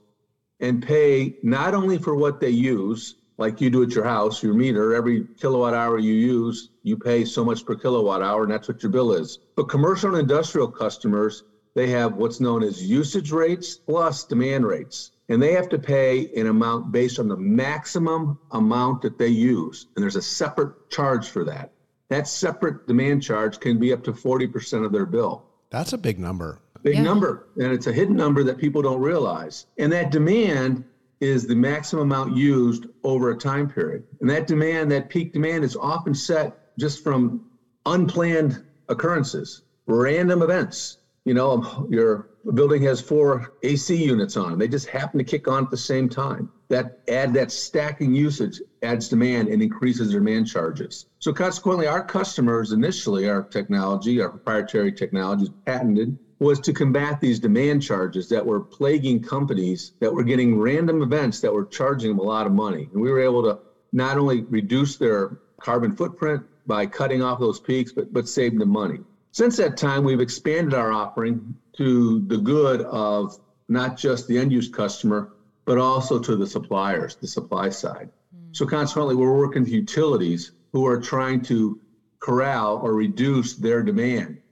and 0.61 0.83
pay 0.83 1.35
not 1.43 1.75
only 1.75 1.99
for 1.99 2.15
what 2.15 2.41
they 2.41 2.51
use, 2.51 3.17
like 3.39 3.61
you 3.61 3.71
do 3.71 3.83
at 3.83 3.95
your 3.95 4.05
house, 4.05 4.43
your 4.43 4.55
meter, 4.55 4.95
every 4.95 5.27
kilowatt 5.41 5.75
hour 5.75 5.99
you 5.99 6.15
use, 6.15 6.71
you 6.85 6.97
pay 6.97 7.25
so 7.25 7.45
much 7.45 7.65
per 7.67 7.75
kilowatt 7.75 8.23
hour, 8.23 8.45
and 8.45 8.53
that's 8.53 8.69
what 8.69 8.83
your 8.83 8.93
bill 8.93 9.13
is. 9.13 9.39
But 9.57 9.65
commercial 9.69 10.11
and 10.11 10.21
industrial 10.21 10.69
customers, 10.69 11.43
they 11.75 11.89
have 11.89 12.15
what's 12.15 12.41
known 12.41 12.63
as 12.63 12.83
usage 12.83 13.33
rates 13.33 13.79
plus 13.89 14.25
demand 14.25 14.67
rates. 14.67 15.11
And 15.29 15.43
they 15.43 15.53
have 15.55 15.69
to 15.71 15.79
pay 15.79 16.31
an 16.37 16.47
amount 16.47 16.93
based 16.93 17.19
on 17.19 17.29
the 17.29 17.39
maximum 17.39 18.39
amount 18.53 19.03
that 19.03 19.19
they 19.19 19.29
use. 19.29 19.87
And 19.97 20.03
there's 20.03 20.17
a 20.17 20.23
separate 20.23 20.75
charge 20.91 21.29
for 21.29 21.45
that. 21.45 21.71
That 22.13 22.29
separate 22.29 22.87
demand 22.87 23.23
charge 23.23 23.59
can 23.59 23.79
be 23.79 23.91
up 23.91 24.05
to 24.05 24.13
40% 24.13 24.85
of 24.85 24.93
their 24.93 25.07
bill. 25.07 25.47
That's 25.71 25.95
a 25.95 25.99
big 25.99 26.19
number. 26.19 26.61
Big 26.83 26.97
yeah. 26.97 27.03
number. 27.03 27.49
And 27.57 27.73
it's 27.73 27.87
a 27.87 27.93
hidden 27.93 28.17
number 28.17 28.45
that 28.45 28.59
people 28.59 28.83
don't 28.83 29.01
realize. 29.01 29.65
And 29.79 29.91
that 29.93 30.11
demand 30.11 30.85
is 31.21 31.47
the 31.47 31.55
maximum 31.55 32.13
amount 32.13 32.37
used 32.37 32.85
over 33.03 33.31
a 33.31 33.35
time 33.35 33.67
period. 33.67 34.05
And 34.21 34.29
that 34.29 34.47
demand, 34.47 34.93
that 34.93 35.09
peak 35.09 35.33
demand, 35.33 35.65
is 35.65 35.75
often 35.75 36.15
set 36.15 36.77
just 36.79 37.03
from 37.03 37.47
unplanned 37.87 38.63
occurrences, 38.91 39.63
random 39.87 40.43
events. 40.43 40.99
You 41.25 41.33
know, 41.33 41.87
your 41.89 42.29
building 42.53 42.83
has 42.83 43.01
four 43.01 43.55
AC 43.63 43.97
units 43.97 44.37
on, 44.37 44.59
they 44.59 44.69
just 44.69 44.87
happen 44.87 45.17
to 45.17 45.25
kick 45.25 45.49
on 45.49 45.65
at 45.65 45.71
the 45.71 45.79
same 45.79 46.11
time. 46.11 46.51
That 46.69 47.01
add 47.09 47.33
that 47.33 47.51
stacking 47.51 48.15
usage 48.15 48.61
adds 48.83 49.09
demand 49.09 49.49
and 49.49 49.63
increases 49.63 50.13
demand 50.13 50.47
charges. 50.47 51.07
So 51.19 51.33
consequently, 51.33 51.87
our 51.87 52.05
customers 52.05 52.73
initially, 52.73 53.29
our 53.29 53.43
technology, 53.43 54.21
our 54.21 54.31
proprietary 54.31 54.93
technology 54.93 55.45
is 55.45 55.51
patented 55.65 56.19
was 56.39 56.59
to 56.59 56.73
combat 56.73 57.21
these 57.21 57.39
demand 57.39 57.83
charges 57.83 58.29
that 58.29 58.45
were 58.45 58.61
plaguing 58.61 59.23
companies 59.23 59.93
that 60.01 60.13
were 60.13 60.25
getting 60.25 60.59
random 60.59 61.01
events 61.01 61.41
that 61.41 61.53
were 61.53 61.65
charging 61.65 62.11
them 62.11 62.19
a 62.19 62.23
lot 62.23 62.47
of 62.47 62.53
money. 62.53 62.89
And 62.93 63.01
we 63.01 63.11
were 63.11 63.21
able 63.21 63.43
to 63.45 63.61
not 63.93 64.19
only 64.19 64.43
reduce 64.43 64.97
their 64.97 65.39
carbon 65.61 65.95
footprint 65.95 66.43
by 66.67 66.87
cutting 66.87 67.23
off 67.23 67.39
those 67.39 67.61
peaks, 67.61 67.93
but, 67.93 68.13
but 68.13 68.29
save 68.29 68.59
them 68.59 68.71
money. 68.71 68.99
Since 69.31 69.57
that 69.59 69.77
time, 69.77 70.03
we've 70.03 70.21
expanded 70.21 70.75
our 70.75 70.93
offering 70.93 71.55
to 71.77 72.21
the 72.27 72.39
good 72.39 72.83
of 72.83 73.39
not 73.69 73.97
just 73.97 74.27
the 74.27 74.37
end 74.37 74.53
use 74.53 74.69
customer, 74.69 75.33
but 75.65 75.79
also 75.79 76.19
to 76.19 76.37
the 76.37 76.47
suppliers, 76.47 77.15
the 77.15 77.29
supply 77.29 77.69
side. 77.69 78.11
So 78.53 78.67
consequently, 78.67 79.15
we're 79.15 79.37
working 79.37 79.63
with 79.63 79.73
utilities 79.73 80.53
who 80.73 80.87
are 80.87 81.01
trying 81.01 81.43
to 81.43 81.81
corral 82.21 82.77
or 82.77 82.95
reduce 82.95 83.55
their 83.55 83.83
demand 83.83 84.43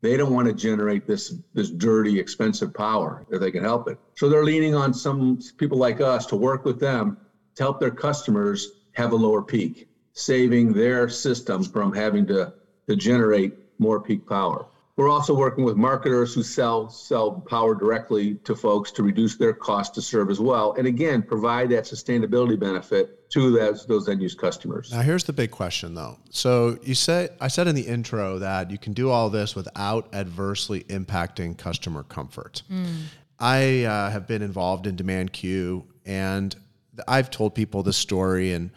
they 0.00 0.16
don't 0.16 0.32
want 0.32 0.46
to 0.46 0.54
generate 0.54 1.06
this 1.06 1.34
this 1.54 1.70
dirty, 1.70 2.18
expensive 2.18 2.72
power 2.72 3.26
if 3.30 3.40
they 3.40 3.50
can 3.50 3.64
help 3.64 3.88
it. 3.88 3.98
So 4.16 4.28
they're 4.28 4.44
leaning 4.44 4.74
on 4.74 4.94
some 4.94 5.40
people 5.56 5.78
like 5.78 6.00
us 6.00 6.26
to 6.26 6.36
work 6.36 6.64
with 6.64 6.78
them 6.78 7.16
to 7.56 7.62
help 7.62 7.80
their 7.80 7.90
customers 7.90 8.68
have 8.92 9.12
a 9.12 9.16
lower 9.16 9.42
peak, 9.42 9.88
saving 10.12 10.72
their 10.72 11.08
system 11.08 11.64
from 11.64 11.92
having 11.92 12.26
to, 12.26 12.52
to 12.88 12.96
generate 12.96 13.54
more 13.78 14.00
peak 14.00 14.26
power. 14.26 14.66
We're 14.98 15.08
also 15.08 15.32
working 15.32 15.62
with 15.62 15.76
marketers 15.76 16.34
who 16.34 16.42
sell 16.42 16.90
sell 16.90 17.30
power 17.48 17.76
directly 17.76 18.34
to 18.42 18.56
folks 18.56 18.90
to 18.90 19.04
reduce 19.04 19.36
their 19.36 19.54
cost 19.54 19.94
to 19.94 20.02
serve 20.02 20.28
as 20.28 20.40
well, 20.40 20.74
and 20.76 20.88
again 20.88 21.22
provide 21.22 21.70
that 21.70 21.84
sustainability 21.84 22.58
benefit 22.58 23.30
to 23.30 23.52
those 23.52 23.86
those 23.86 24.08
end 24.08 24.20
use 24.20 24.34
customers. 24.34 24.90
Now, 24.90 25.02
here's 25.02 25.22
the 25.22 25.32
big 25.32 25.52
question, 25.52 25.94
though. 25.94 26.18
So 26.30 26.80
you 26.82 26.96
said 26.96 27.36
I 27.40 27.46
said 27.46 27.68
in 27.68 27.76
the 27.76 27.86
intro 27.86 28.40
that 28.40 28.72
you 28.72 28.78
can 28.78 28.92
do 28.92 29.08
all 29.08 29.30
this 29.30 29.54
without 29.54 30.12
adversely 30.12 30.82
impacting 30.88 31.56
customer 31.56 32.02
comfort. 32.02 32.64
Mm. 32.68 33.02
I 33.38 33.84
uh, 33.84 34.10
have 34.10 34.26
been 34.26 34.42
involved 34.42 34.88
in 34.88 34.96
DemandQ, 34.96 35.84
and 36.06 36.56
I've 37.06 37.30
told 37.30 37.54
people 37.54 37.84
this 37.84 37.96
story, 37.96 38.52
and 38.52 38.72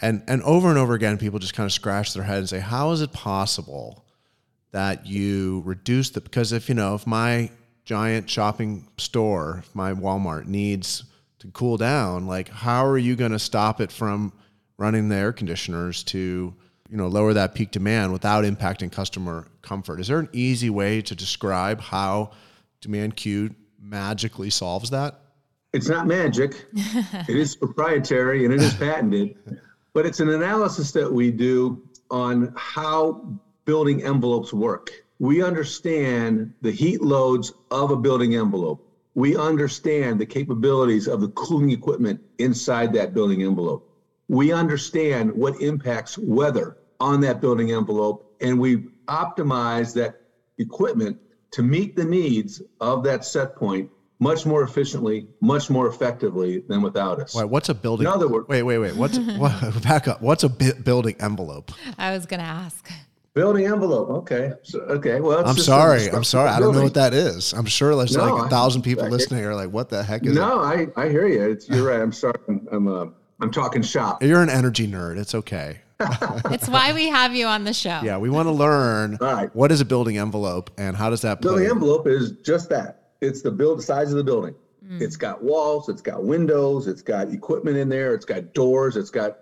and 0.00 0.22
and 0.28 0.40
over 0.44 0.68
and 0.68 0.78
over 0.78 0.94
again, 0.94 1.18
people 1.18 1.40
just 1.40 1.54
kind 1.54 1.66
of 1.66 1.72
scratch 1.72 2.14
their 2.14 2.22
head 2.22 2.38
and 2.38 2.48
say, 2.48 2.60
"How 2.60 2.92
is 2.92 3.02
it 3.02 3.12
possible?" 3.12 4.04
That 4.72 5.06
you 5.06 5.62
reduce 5.64 6.10
the 6.10 6.20
because 6.20 6.52
if 6.52 6.68
you 6.68 6.74
know 6.74 6.94
if 6.94 7.06
my 7.06 7.50
giant 7.84 8.28
shopping 8.28 8.86
store, 8.98 9.60
if 9.60 9.74
my 9.74 9.94
Walmart 9.94 10.46
needs 10.46 11.04
to 11.38 11.48
cool 11.48 11.78
down, 11.78 12.26
like 12.26 12.48
how 12.50 12.84
are 12.84 12.98
you 12.98 13.16
going 13.16 13.32
to 13.32 13.38
stop 13.38 13.80
it 13.80 13.90
from 13.90 14.32
running 14.76 15.08
the 15.08 15.16
air 15.16 15.32
conditioners 15.32 16.02
to 16.04 16.54
you 16.90 16.96
know 16.96 17.08
lower 17.08 17.32
that 17.32 17.54
peak 17.54 17.70
demand 17.70 18.12
without 18.12 18.44
impacting 18.44 18.92
customer 18.92 19.46
comfort? 19.62 20.00
Is 20.00 20.08
there 20.08 20.18
an 20.18 20.28
easy 20.32 20.68
way 20.68 21.00
to 21.02 21.14
describe 21.14 21.80
how 21.80 22.32
DemandQ 22.82 23.54
magically 23.80 24.50
solves 24.50 24.90
that? 24.90 25.20
It's 25.72 25.88
not 25.88 26.06
magic. 26.06 26.66
it 26.74 27.36
is 27.36 27.56
proprietary 27.56 28.44
and 28.44 28.54
it 28.54 28.60
is 28.60 28.74
patented, 28.74 29.36
but 29.92 30.06
it's 30.06 30.20
an 30.20 30.30
analysis 30.30 30.92
that 30.92 31.12
we 31.12 31.30
do 31.30 31.82
on 32.10 32.54
how 32.56 33.38
building 33.68 34.02
envelopes 34.02 34.50
work. 34.50 34.90
We 35.18 35.42
understand 35.42 36.54
the 36.62 36.70
heat 36.70 37.02
loads 37.02 37.52
of 37.70 37.90
a 37.90 37.96
building 37.96 38.34
envelope. 38.34 38.82
We 39.14 39.36
understand 39.36 40.18
the 40.18 40.24
capabilities 40.24 41.06
of 41.06 41.20
the 41.20 41.28
cooling 41.28 41.68
equipment 41.70 42.18
inside 42.38 42.94
that 42.94 43.12
building 43.12 43.42
envelope. 43.42 43.86
We 44.26 44.52
understand 44.52 45.34
what 45.34 45.60
impacts 45.60 46.16
weather 46.16 46.78
on 46.98 47.20
that 47.20 47.42
building 47.42 47.70
envelope, 47.72 48.34
and 48.40 48.58
we 48.58 48.88
optimize 49.06 49.92
that 49.96 50.22
equipment 50.56 51.18
to 51.50 51.62
meet 51.62 51.94
the 51.94 52.04
needs 52.04 52.62
of 52.80 53.04
that 53.04 53.22
set 53.22 53.54
point 53.54 53.90
much 54.18 54.46
more 54.46 54.62
efficiently, 54.62 55.28
much 55.42 55.68
more 55.68 55.88
effectively 55.88 56.60
than 56.68 56.80
without 56.80 57.20
us. 57.20 57.34
Wait, 57.34 57.50
what's 57.50 57.68
a 57.68 57.74
building? 57.74 58.06
In 58.06 58.12
other 58.12 58.28
words, 58.28 58.48
wait, 58.48 58.62
wait, 58.62 58.78
wait. 58.78 58.96
What's 58.96 59.18
what, 59.36 59.82
back 59.82 60.08
up? 60.08 60.22
What's 60.22 60.42
a 60.42 60.48
building 60.48 61.16
envelope? 61.20 61.70
I 61.98 62.12
was 62.12 62.24
going 62.24 62.40
to 62.40 62.46
ask. 62.46 62.90
Building 63.38 63.66
envelope. 63.66 64.10
Okay. 64.10 64.52
So, 64.64 64.80
okay. 64.80 65.20
Well, 65.20 65.46
I'm 65.46 65.56
sorry. 65.56 66.10
I'm 66.10 66.24
sorry. 66.24 66.48
I 66.48 66.58
don't 66.58 66.74
know 66.74 66.82
what 66.82 66.94
that 66.94 67.14
is. 67.14 67.52
I'm 67.52 67.66
sure 67.66 67.94
there's 67.94 68.16
no, 68.16 68.34
like 68.34 68.46
a 68.46 68.48
thousand 68.48 68.82
people 68.82 69.04
I, 69.04 69.08
listening 69.10 69.44
are 69.44 69.54
like, 69.54 69.70
"What 69.70 69.90
the 69.90 70.02
heck 70.02 70.26
is?" 70.26 70.34
No, 70.34 70.58
I 70.58 70.88
I 70.96 71.08
hear 71.08 71.28
you. 71.28 71.48
It's, 71.48 71.68
you're 71.68 71.86
right. 71.86 72.00
I'm 72.00 72.10
sorry. 72.10 72.34
I'm 72.48 72.66
I'm, 72.72 72.88
uh, 72.88 73.06
I'm 73.40 73.52
talking 73.52 73.80
shop. 73.80 74.22
You're 74.24 74.42
an 74.42 74.50
energy 74.50 74.88
nerd. 74.88 75.18
It's 75.18 75.36
okay. 75.36 75.78
it's 76.50 76.68
why 76.68 76.92
we 76.92 77.06
have 77.10 77.32
you 77.32 77.46
on 77.46 77.62
the 77.62 77.72
show. 77.72 78.00
Yeah, 78.02 78.18
we 78.18 78.28
want 78.28 78.48
to 78.48 78.52
learn. 78.52 79.18
All 79.20 79.32
right. 79.32 79.54
What 79.54 79.70
is 79.70 79.80
a 79.80 79.84
building 79.84 80.18
envelope, 80.18 80.72
and 80.76 80.96
how 80.96 81.08
does 81.08 81.20
that? 81.22 81.40
Build 81.40 81.58
building 81.58 81.70
envelope 81.70 82.08
is 82.08 82.32
just 82.44 82.68
that. 82.70 83.10
It's 83.20 83.40
the 83.42 83.52
build 83.52 83.84
size 83.84 84.10
of 84.10 84.16
the 84.16 84.24
building. 84.24 84.56
Mm. 84.84 85.00
It's 85.00 85.16
got 85.16 85.44
walls. 85.44 85.88
It's 85.88 86.02
got 86.02 86.24
windows. 86.24 86.88
It's 86.88 87.02
got 87.02 87.32
equipment 87.32 87.76
in 87.76 87.88
there. 87.88 88.14
It's 88.14 88.24
got 88.24 88.52
doors. 88.52 88.96
It's 88.96 89.10
got 89.10 89.38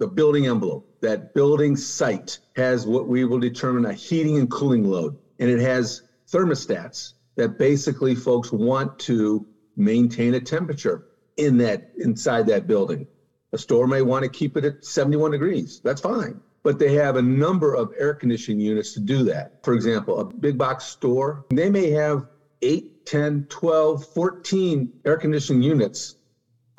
the 0.00 0.08
building 0.08 0.46
envelope, 0.46 0.88
that 1.02 1.34
building 1.34 1.76
site 1.76 2.38
has 2.56 2.86
what 2.86 3.06
we 3.06 3.26
will 3.26 3.38
determine 3.38 3.84
a 3.84 3.92
heating 3.92 4.38
and 4.38 4.50
cooling 4.50 4.82
load. 4.82 5.16
And 5.38 5.50
it 5.50 5.60
has 5.60 6.02
thermostats 6.26 7.12
that 7.36 7.58
basically 7.58 8.14
folks 8.14 8.50
want 8.50 8.98
to 9.00 9.46
maintain 9.76 10.34
a 10.34 10.40
temperature 10.40 11.06
in 11.36 11.58
that 11.58 11.90
inside 11.98 12.46
that 12.46 12.66
building. 12.66 13.06
A 13.52 13.58
store 13.58 13.86
may 13.86 14.00
want 14.00 14.22
to 14.24 14.30
keep 14.30 14.56
it 14.56 14.64
at 14.64 14.84
71 14.84 15.32
degrees. 15.32 15.80
That's 15.84 16.00
fine. 16.00 16.40
But 16.62 16.78
they 16.78 16.94
have 16.94 17.16
a 17.16 17.22
number 17.22 17.74
of 17.74 17.92
air 17.98 18.14
conditioning 18.14 18.60
units 18.60 18.94
to 18.94 19.00
do 19.00 19.22
that. 19.24 19.62
For 19.62 19.74
example, 19.74 20.18
a 20.18 20.24
big 20.24 20.56
box 20.56 20.84
store, 20.84 21.44
they 21.50 21.68
may 21.68 21.90
have 21.90 22.26
8, 22.62 23.04
10, 23.04 23.46
12, 23.50 24.06
14 24.14 24.92
air 25.04 25.18
conditioning 25.18 25.62
units 25.62 26.16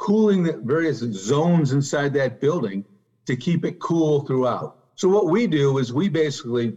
cooling 0.02 0.42
the 0.42 0.54
various 0.64 0.98
zones 0.98 1.74
inside 1.74 2.12
that 2.12 2.42
building 2.42 2.84
to 3.32 3.38
keep 3.38 3.64
it 3.64 3.80
cool 3.80 4.26
throughout. 4.26 4.78
So 4.96 5.08
what 5.08 5.28
we 5.28 5.48
do 5.48 5.78
is 5.78 5.94
we 5.94 6.10
basically 6.10 6.76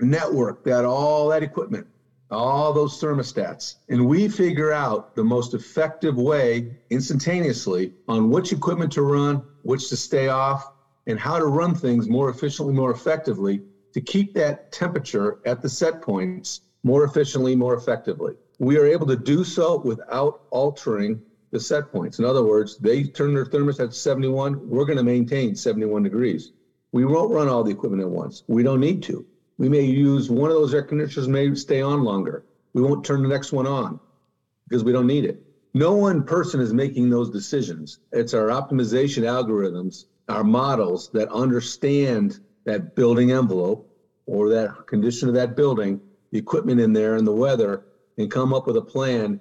network 0.00 0.64
that 0.64 0.84
all 0.84 1.28
that 1.28 1.44
equipment, 1.44 1.86
all 2.28 2.72
those 2.72 3.00
thermostats, 3.00 3.76
and 3.88 4.04
we 4.04 4.26
figure 4.28 4.72
out 4.72 5.14
the 5.14 5.22
most 5.22 5.54
effective 5.54 6.16
way 6.16 6.76
instantaneously 6.90 7.92
on 8.08 8.30
which 8.30 8.52
equipment 8.52 8.90
to 8.92 9.02
run, 9.02 9.44
which 9.62 9.88
to 9.90 9.96
stay 9.96 10.26
off, 10.26 10.72
and 11.06 11.20
how 11.20 11.38
to 11.38 11.46
run 11.46 11.72
things 11.72 12.08
more 12.08 12.30
efficiently, 12.30 12.74
more 12.74 12.90
effectively 12.90 13.62
to 13.92 14.00
keep 14.00 14.34
that 14.34 14.72
temperature 14.72 15.38
at 15.46 15.62
the 15.62 15.68
set 15.68 16.02
points 16.02 16.62
more 16.82 17.04
efficiently, 17.04 17.54
more 17.54 17.74
effectively. 17.74 18.34
We 18.58 18.76
are 18.76 18.86
able 18.86 19.06
to 19.06 19.16
do 19.16 19.44
so 19.44 19.80
without 19.84 20.40
altering 20.50 21.22
the 21.56 21.60
set 21.60 21.90
points. 21.90 22.18
In 22.18 22.24
other 22.24 22.44
words, 22.44 22.76
they 22.76 23.04
turn 23.04 23.32
their 23.32 23.46
thermostat 23.46 23.88
to 23.88 23.92
71, 23.92 24.68
we're 24.68 24.84
going 24.84 24.98
to 24.98 25.02
maintain 25.02 25.54
71 25.54 26.02
degrees. 26.02 26.52
We 26.92 27.04
won't 27.04 27.32
run 27.32 27.48
all 27.48 27.64
the 27.64 27.70
equipment 27.70 28.02
at 28.02 28.10
once. 28.10 28.44
We 28.46 28.62
don't 28.62 28.80
need 28.80 29.02
to. 29.04 29.24
We 29.58 29.68
may 29.68 29.82
use 29.82 30.30
one 30.30 30.50
of 30.50 30.56
those 30.56 30.74
air 30.74 30.82
conditioners 30.82 31.28
may 31.28 31.54
stay 31.54 31.80
on 31.80 32.04
longer. 32.04 32.44
We 32.74 32.82
won't 32.82 33.04
turn 33.04 33.22
the 33.22 33.28
next 33.28 33.52
one 33.52 33.66
on 33.66 33.98
because 34.68 34.84
we 34.84 34.92
don't 34.92 35.06
need 35.06 35.24
it. 35.24 35.42
No 35.72 35.94
one 35.94 36.22
person 36.24 36.60
is 36.60 36.74
making 36.74 37.08
those 37.08 37.30
decisions. 37.30 38.00
It's 38.12 38.34
our 38.34 38.48
optimization 38.48 39.24
algorithms, 39.24 40.04
our 40.28 40.44
models 40.44 41.10
that 41.12 41.30
understand 41.30 42.40
that 42.64 42.94
building 42.94 43.32
envelope 43.32 43.90
or 44.26 44.50
that 44.50 44.86
condition 44.86 45.28
of 45.28 45.34
that 45.34 45.56
building, 45.56 46.00
the 46.32 46.38
equipment 46.38 46.80
in 46.80 46.92
there 46.92 47.16
and 47.16 47.26
the 47.26 47.32
weather, 47.32 47.84
and 48.18 48.30
come 48.30 48.52
up 48.52 48.66
with 48.66 48.76
a 48.76 48.82
plan 48.82 49.40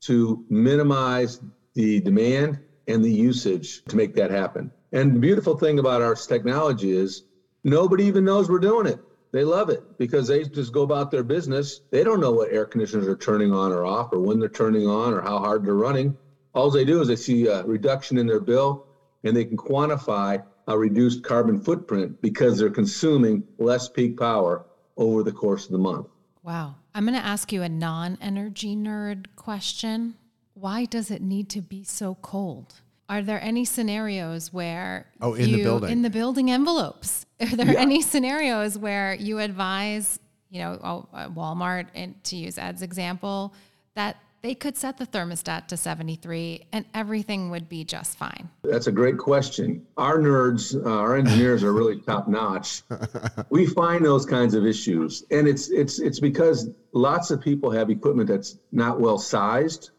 to 0.00 0.44
minimize 0.48 1.40
the 1.76 2.00
demand 2.00 2.58
and 2.88 3.04
the 3.04 3.12
usage 3.12 3.84
to 3.84 3.96
make 3.96 4.14
that 4.14 4.30
happen. 4.30 4.72
And 4.92 5.14
the 5.14 5.20
beautiful 5.20 5.56
thing 5.56 5.78
about 5.78 6.00
our 6.02 6.14
technology 6.14 6.90
is 6.90 7.24
nobody 7.62 8.04
even 8.04 8.24
knows 8.24 8.48
we're 8.48 8.58
doing 8.58 8.86
it. 8.86 8.98
They 9.30 9.44
love 9.44 9.68
it 9.68 9.98
because 9.98 10.26
they 10.26 10.44
just 10.44 10.72
go 10.72 10.82
about 10.82 11.10
their 11.10 11.22
business. 11.22 11.82
They 11.90 12.02
don't 12.02 12.20
know 12.20 12.32
what 12.32 12.50
air 12.50 12.64
conditioners 12.64 13.06
are 13.06 13.16
turning 13.16 13.52
on 13.52 13.72
or 13.72 13.84
off 13.84 14.12
or 14.12 14.20
when 14.20 14.40
they're 14.40 14.48
turning 14.48 14.88
on 14.88 15.12
or 15.12 15.20
how 15.20 15.38
hard 15.38 15.66
they're 15.66 15.74
running. 15.74 16.16
All 16.54 16.70
they 16.70 16.86
do 16.86 17.02
is 17.02 17.08
they 17.08 17.16
see 17.16 17.46
a 17.46 17.62
reduction 17.64 18.16
in 18.16 18.26
their 18.26 18.40
bill 18.40 18.86
and 19.24 19.36
they 19.36 19.44
can 19.44 19.58
quantify 19.58 20.42
a 20.68 20.78
reduced 20.78 21.22
carbon 21.22 21.60
footprint 21.60 22.22
because 22.22 22.58
they're 22.58 22.70
consuming 22.70 23.44
less 23.58 23.88
peak 23.90 24.18
power 24.18 24.64
over 24.96 25.22
the 25.22 25.32
course 25.32 25.66
of 25.66 25.72
the 25.72 25.78
month. 25.78 26.06
Wow. 26.42 26.76
I'm 26.94 27.04
going 27.04 27.18
to 27.18 27.24
ask 27.24 27.52
you 27.52 27.62
a 27.62 27.68
non 27.68 28.16
energy 28.22 28.74
nerd 28.74 29.26
question. 29.36 30.14
Why 30.58 30.86
does 30.86 31.10
it 31.10 31.20
need 31.20 31.50
to 31.50 31.60
be 31.60 31.84
so 31.84 32.16
cold? 32.22 32.72
Are 33.10 33.20
there 33.20 33.40
any 33.42 33.66
scenarios 33.66 34.54
where 34.54 35.06
Oh, 35.20 35.34
in 35.34 35.50
you, 35.50 35.56
the 35.58 35.62
building. 35.62 35.90
in 35.92 36.00
the 36.02 36.08
building 36.08 36.50
envelopes? 36.50 37.26
Are 37.40 37.46
there 37.54 37.72
Yeah. 37.72 37.80
any 37.80 38.00
scenarios 38.00 38.78
where 38.78 39.14
you 39.14 39.38
advise, 39.38 40.18
you 40.48 40.60
know, 40.60 40.80
oh, 40.82 41.06
uh, 41.12 41.28
Walmart, 41.28 41.88
and 41.94 42.14
to 42.24 42.36
use 42.36 42.56
Ed's 42.56 42.80
example, 42.80 43.52
that 43.96 44.16
they 44.40 44.54
could 44.54 44.78
set 44.78 44.96
the 44.96 45.06
thermostat 45.06 45.66
to 45.68 45.76
73 45.76 46.66
and 46.72 46.86
everything 46.94 47.50
would 47.50 47.68
be 47.68 47.84
just 47.84 48.16
fine? 48.16 48.48
That's 48.64 48.86
a 48.86 48.92
great 48.92 49.18
question. 49.18 49.86
Our 49.98 50.18
nerds, 50.18 50.74
uh, 50.74 50.88
our 50.88 51.16
engineers 51.16 51.62
are 51.64 51.74
really 51.74 52.00
top 52.00 52.28
notch. 52.28 52.82
We 53.50 53.66
find 53.66 54.02
those 54.04 54.24
kinds 54.24 54.54
of 54.54 54.64
issues, 54.66 55.22
and 55.30 55.46
it's 55.46 55.68
it's 55.68 55.98
it's 55.98 56.18
because 56.18 56.70
lots 56.92 57.30
of 57.30 57.40
people 57.42 57.70
have 57.70 57.90
equipment 57.90 58.28
that's 58.28 58.56
not 58.72 58.98
well 59.00 59.18
sized, 59.18 59.90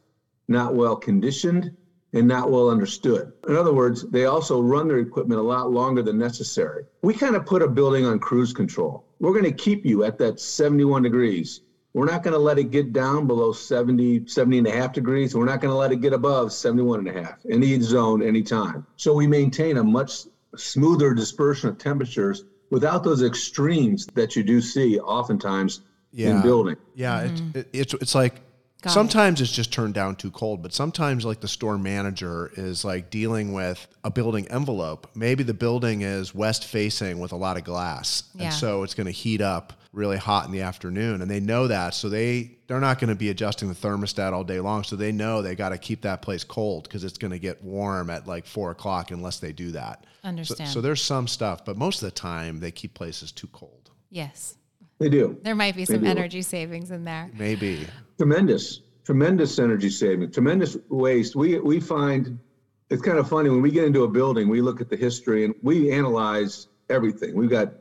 not 0.48 0.76
well 0.76 0.96
conditioned, 0.96 1.72
and 2.14 2.28
not 2.28 2.50
well 2.50 2.70
understood. 2.70 3.34
In 3.48 3.56
other 3.56 3.74
words, 3.74 4.04
they 4.10 4.26
also 4.26 4.62
run 4.62 4.88
their 4.88 5.00
equipment 5.00 5.40
a 5.40 5.44
lot 5.44 5.72
longer 5.72 6.02
than 6.02 6.18
necessary. 6.18 6.86
We 7.02 7.14
kind 7.14 7.36
of 7.36 7.46
put 7.46 7.62
a 7.62 7.68
building 7.68 8.06
on 8.06 8.20
cruise 8.20 8.54
control. 8.54 9.06
We're 9.20 9.34
going 9.34 9.44
to 9.44 9.52
keep 9.52 9.86
you 9.86 10.04
at 10.04 10.18
that 10.20 10.40
71 10.40 11.04
degrees. 11.04 11.62
We're 11.94 12.06
not 12.06 12.24
going 12.24 12.34
to 12.34 12.40
let 12.40 12.60
it 12.60 12.72
get 12.72 12.94
down 12.94 13.28
below 13.28 13.52
70, 13.52 14.28
70 14.28 14.60
and 14.60 14.68
a 14.68 14.72
half 14.72 14.94
degrees. 14.94 15.36
We're 15.36 15.46
not 15.46 15.62
going 15.62 15.72
to 15.72 15.78
let 15.78 15.92
it 15.92 15.98
get 16.02 16.14
above 16.14 16.54
71 16.54 17.00
and 17.00 17.10
a 17.10 17.24
half, 17.24 17.40
any 17.50 17.80
zone, 17.82 18.22
anytime. 18.22 18.86
So 18.96 19.14
we 19.14 19.26
maintain 19.28 19.78
a 19.78 19.84
much 19.84 20.26
smoother 20.56 21.14
dispersion 21.14 21.70
of 21.70 21.78
temperatures 21.78 22.46
without 22.70 23.04
those 23.04 23.24
extremes 23.24 24.06
that 24.14 24.36
you 24.36 24.44
do 24.44 24.62
see 24.62 25.00
oftentimes 25.00 25.82
in 26.14 26.36
Yeah. 26.36 26.42
building. 26.42 26.76
Yeah, 26.96 27.22
it, 27.22 27.32
mm-hmm. 27.32 27.58
it, 27.60 27.70
it's 27.74 27.94
it's 27.96 28.16
like 28.16 28.42
Got 28.82 28.92
it. 28.92 28.94
sometimes 28.94 29.42
it's 29.42 29.52
just 29.52 29.74
turned 29.74 29.94
down 29.96 30.16
too 30.16 30.30
cold, 30.32 30.62
but 30.62 30.74
sometimes 30.74 31.26
like 31.26 31.40
the 31.42 31.48
store 31.48 31.78
manager 31.80 32.52
is 32.56 32.86
like 32.86 33.10
dealing 33.10 33.54
with 33.54 33.88
a 34.04 34.12
building 34.12 34.48
envelope. 34.50 35.08
Maybe 35.16 35.44
the 35.44 35.54
building 35.54 36.02
is 36.04 36.36
west 36.36 36.66
facing 36.66 37.20
with 37.20 37.32
a 37.32 37.36
lot 37.38 37.58
of 37.58 37.64
glass, 37.64 38.24
Yeah. 38.36 38.46
and 38.46 38.54
so 38.54 38.84
it's 38.84 38.94
going 38.94 39.08
to 39.08 39.12
heat 39.12 39.42
up 39.42 39.74
really 39.94 40.18
hot 40.18 40.46
in 40.46 40.52
the 40.52 40.62
afternoon, 40.62 41.24
and 41.24 41.32
they 41.32 41.40
know 41.40 41.68
that, 41.68 41.96
so 41.96 42.08
they 42.08 42.52
they're 42.68 42.80
not 42.80 43.00
going 43.00 43.08
to 43.10 43.16
be 43.16 43.30
adjusting 43.30 43.70
the 43.70 43.74
thermostat 43.74 44.34
all 44.34 44.44
day 44.44 44.60
long. 44.60 44.84
So 44.84 44.96
they 44.98 45.12
know 45.14 45.42
they 45.42 45.56
got 45.56 45.70
to 45.70 45.78
keep 45.78 46.02
that 46.02 46.22
place 46.22 46.44
cold 46.44 46.84
because 46.84 47.04
it's 47.06 47.18
going 47.18 47.32
to 47.32 47.40
get 47.40 47.64
warm 47.64 48.10
at 48.10 48.28
like 48.28 48.46
four 48.46 48.72
o'clock 48.72 49.10
unless 49.10 49.40
they 49.40 49.54
do 49.54 49.72
that. 49.72 50.04
So, 50.22 50.28
Understand. 50.30 50.70
so 50.70 50.82
there's 50.82 51.02
some 51.02 51.28
stuff, 51.28 51.64
but 51.66 51.78
most 51.78 52.04
of 52.04 52.08
the 52.08 52.12
time 52.12 52.60
they 52.60 52.72
keep 52.72 52.94
places 52.94 53.32
too 53.32 53.48
cold. 53.48 53.90
yes. 54.12 54.56
They 55.00 55.10
do. 55.10 55.38
There 55.44 55.56
might 55.56 55.76
be 55.76 55.86
some 55.86 56.02
do. 56.02 56.08
energy 56.08 56.42
savings 56.42 56.92
in 56.92 57.04
there. 57.04 57.30
Maybe. 57.38 57.88
Tremendous, 58.18 58.82
tremendous 59.06 59.60
energy 59.60 59.90
saving, 59.90 60.32
tremendous 60.32 60.78
waste. 60.90 61.36
We 61.36 61.60
we 61.60 61.80
find 61.80 62.40
it's 62.90 63.02
kind 63.02 63.20
of 63.20 63.28
funny 63.28 63.50
when 63.50 63.62
we 63.62 63.72
get 63.72 63.84
into 63.84 64.04
a 64.04 64.08
building, 64.08 64.48
we 64.48 64.62
look 64.62 64.82
at 64.82 64.90
the 64.90 64.96
history 64.96 65.44
and 65.46 65.54
we 65.62 65.92
analyze 65.92 66.68
everything. 66.90 67.36
We've 67.36 67.50
got 67.50 67.74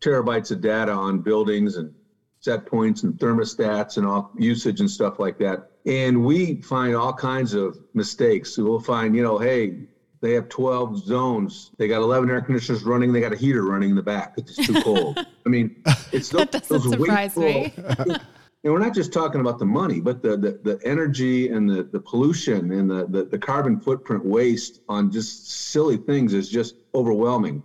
terabytes 0.00 0.50
of 0.50 0.60
data 0.60 0.92
on 0.92 1.20
buildings 1.20 1.76
and 1.76 1.94
set 2.40 2.66
points 2.66 3.02
and 3.02 3.14
thermostats 3.14 3.96
and 3.96 4.06
all 4.06 4.30
usage 4.38 4.80
and 4.80 4.90
stuff 4.90 5.18
like 5.18 5.38
that. 5.38 5.70
And 5.86 6.24
we 6.24 6.60
find 6.62 6.94
all 6.94 7.12
kinds 7.12 7.54
of 7.54 7.78
mistakes. 7.94 8.54
So 8.54 8.64
we'll 8.64 8.80
find, 8.80 9.14
you 9.14 9.22
know, 9.22 9.38
hey, 9.38 9.88
they 10.20 10.32
have 10.32 10.48
12 10.48 10.98
zones. 10.98 11.70
They 11.78 11.88
got 11.88 12.02
11 12.02 12.30
air 12.30 12.40
conditioners 12.40 12.82
running. 12.82 13.12
They 13.12 13.20
got 13.20 13.32
a 13.32 13.36
heater 13.36 13.62
running 13.64 13.90
in 13.90 13.96
the 13.96 14.02
back 14.02 14.36
because 14.36 14.58
it's 14.58 14.66
too 14.66 14.82
cold. 14.82 15.18
I 15.18 15.48
mean, 15.48 15.76
it's 16.12 16.28
those, 16.28 16.46
That 16.46 16.52
doesn't 16.52 16.68
those 16.68 16.90
surprise 16.90 17.36
me. 17.36 17.72
and 17.76 18.72
we're 18.72 18.78
not 18.78 18.94
just 18.94 19.12
talking 19.12 19.40
about 19.40 19.58
the 19.58 19.64
money, 19.64 20.00
but 20.00 20.22
the 20.22 20.36
the, 20.36 20.60
the 20.62 20.80
energy 20.84 21.48
and 21.48 21.68
the, 21.68 21.84
the 21.84 22.00
pollution 22.00 22.70
and 22.72 22.90
the, 22.90 23.06
the, 23.06 23.24
the 23.24 23.38
carbon 23.38 23.80
footprint 23.80 24.24
waste 24.24 24.80
on 24.88 25.10
just 25.10 25.50
silly 25.50 25.96
things 25.96 26.34
is 26.34 26.48
just 26.48 26.74
overwhelming. 26.94 27.62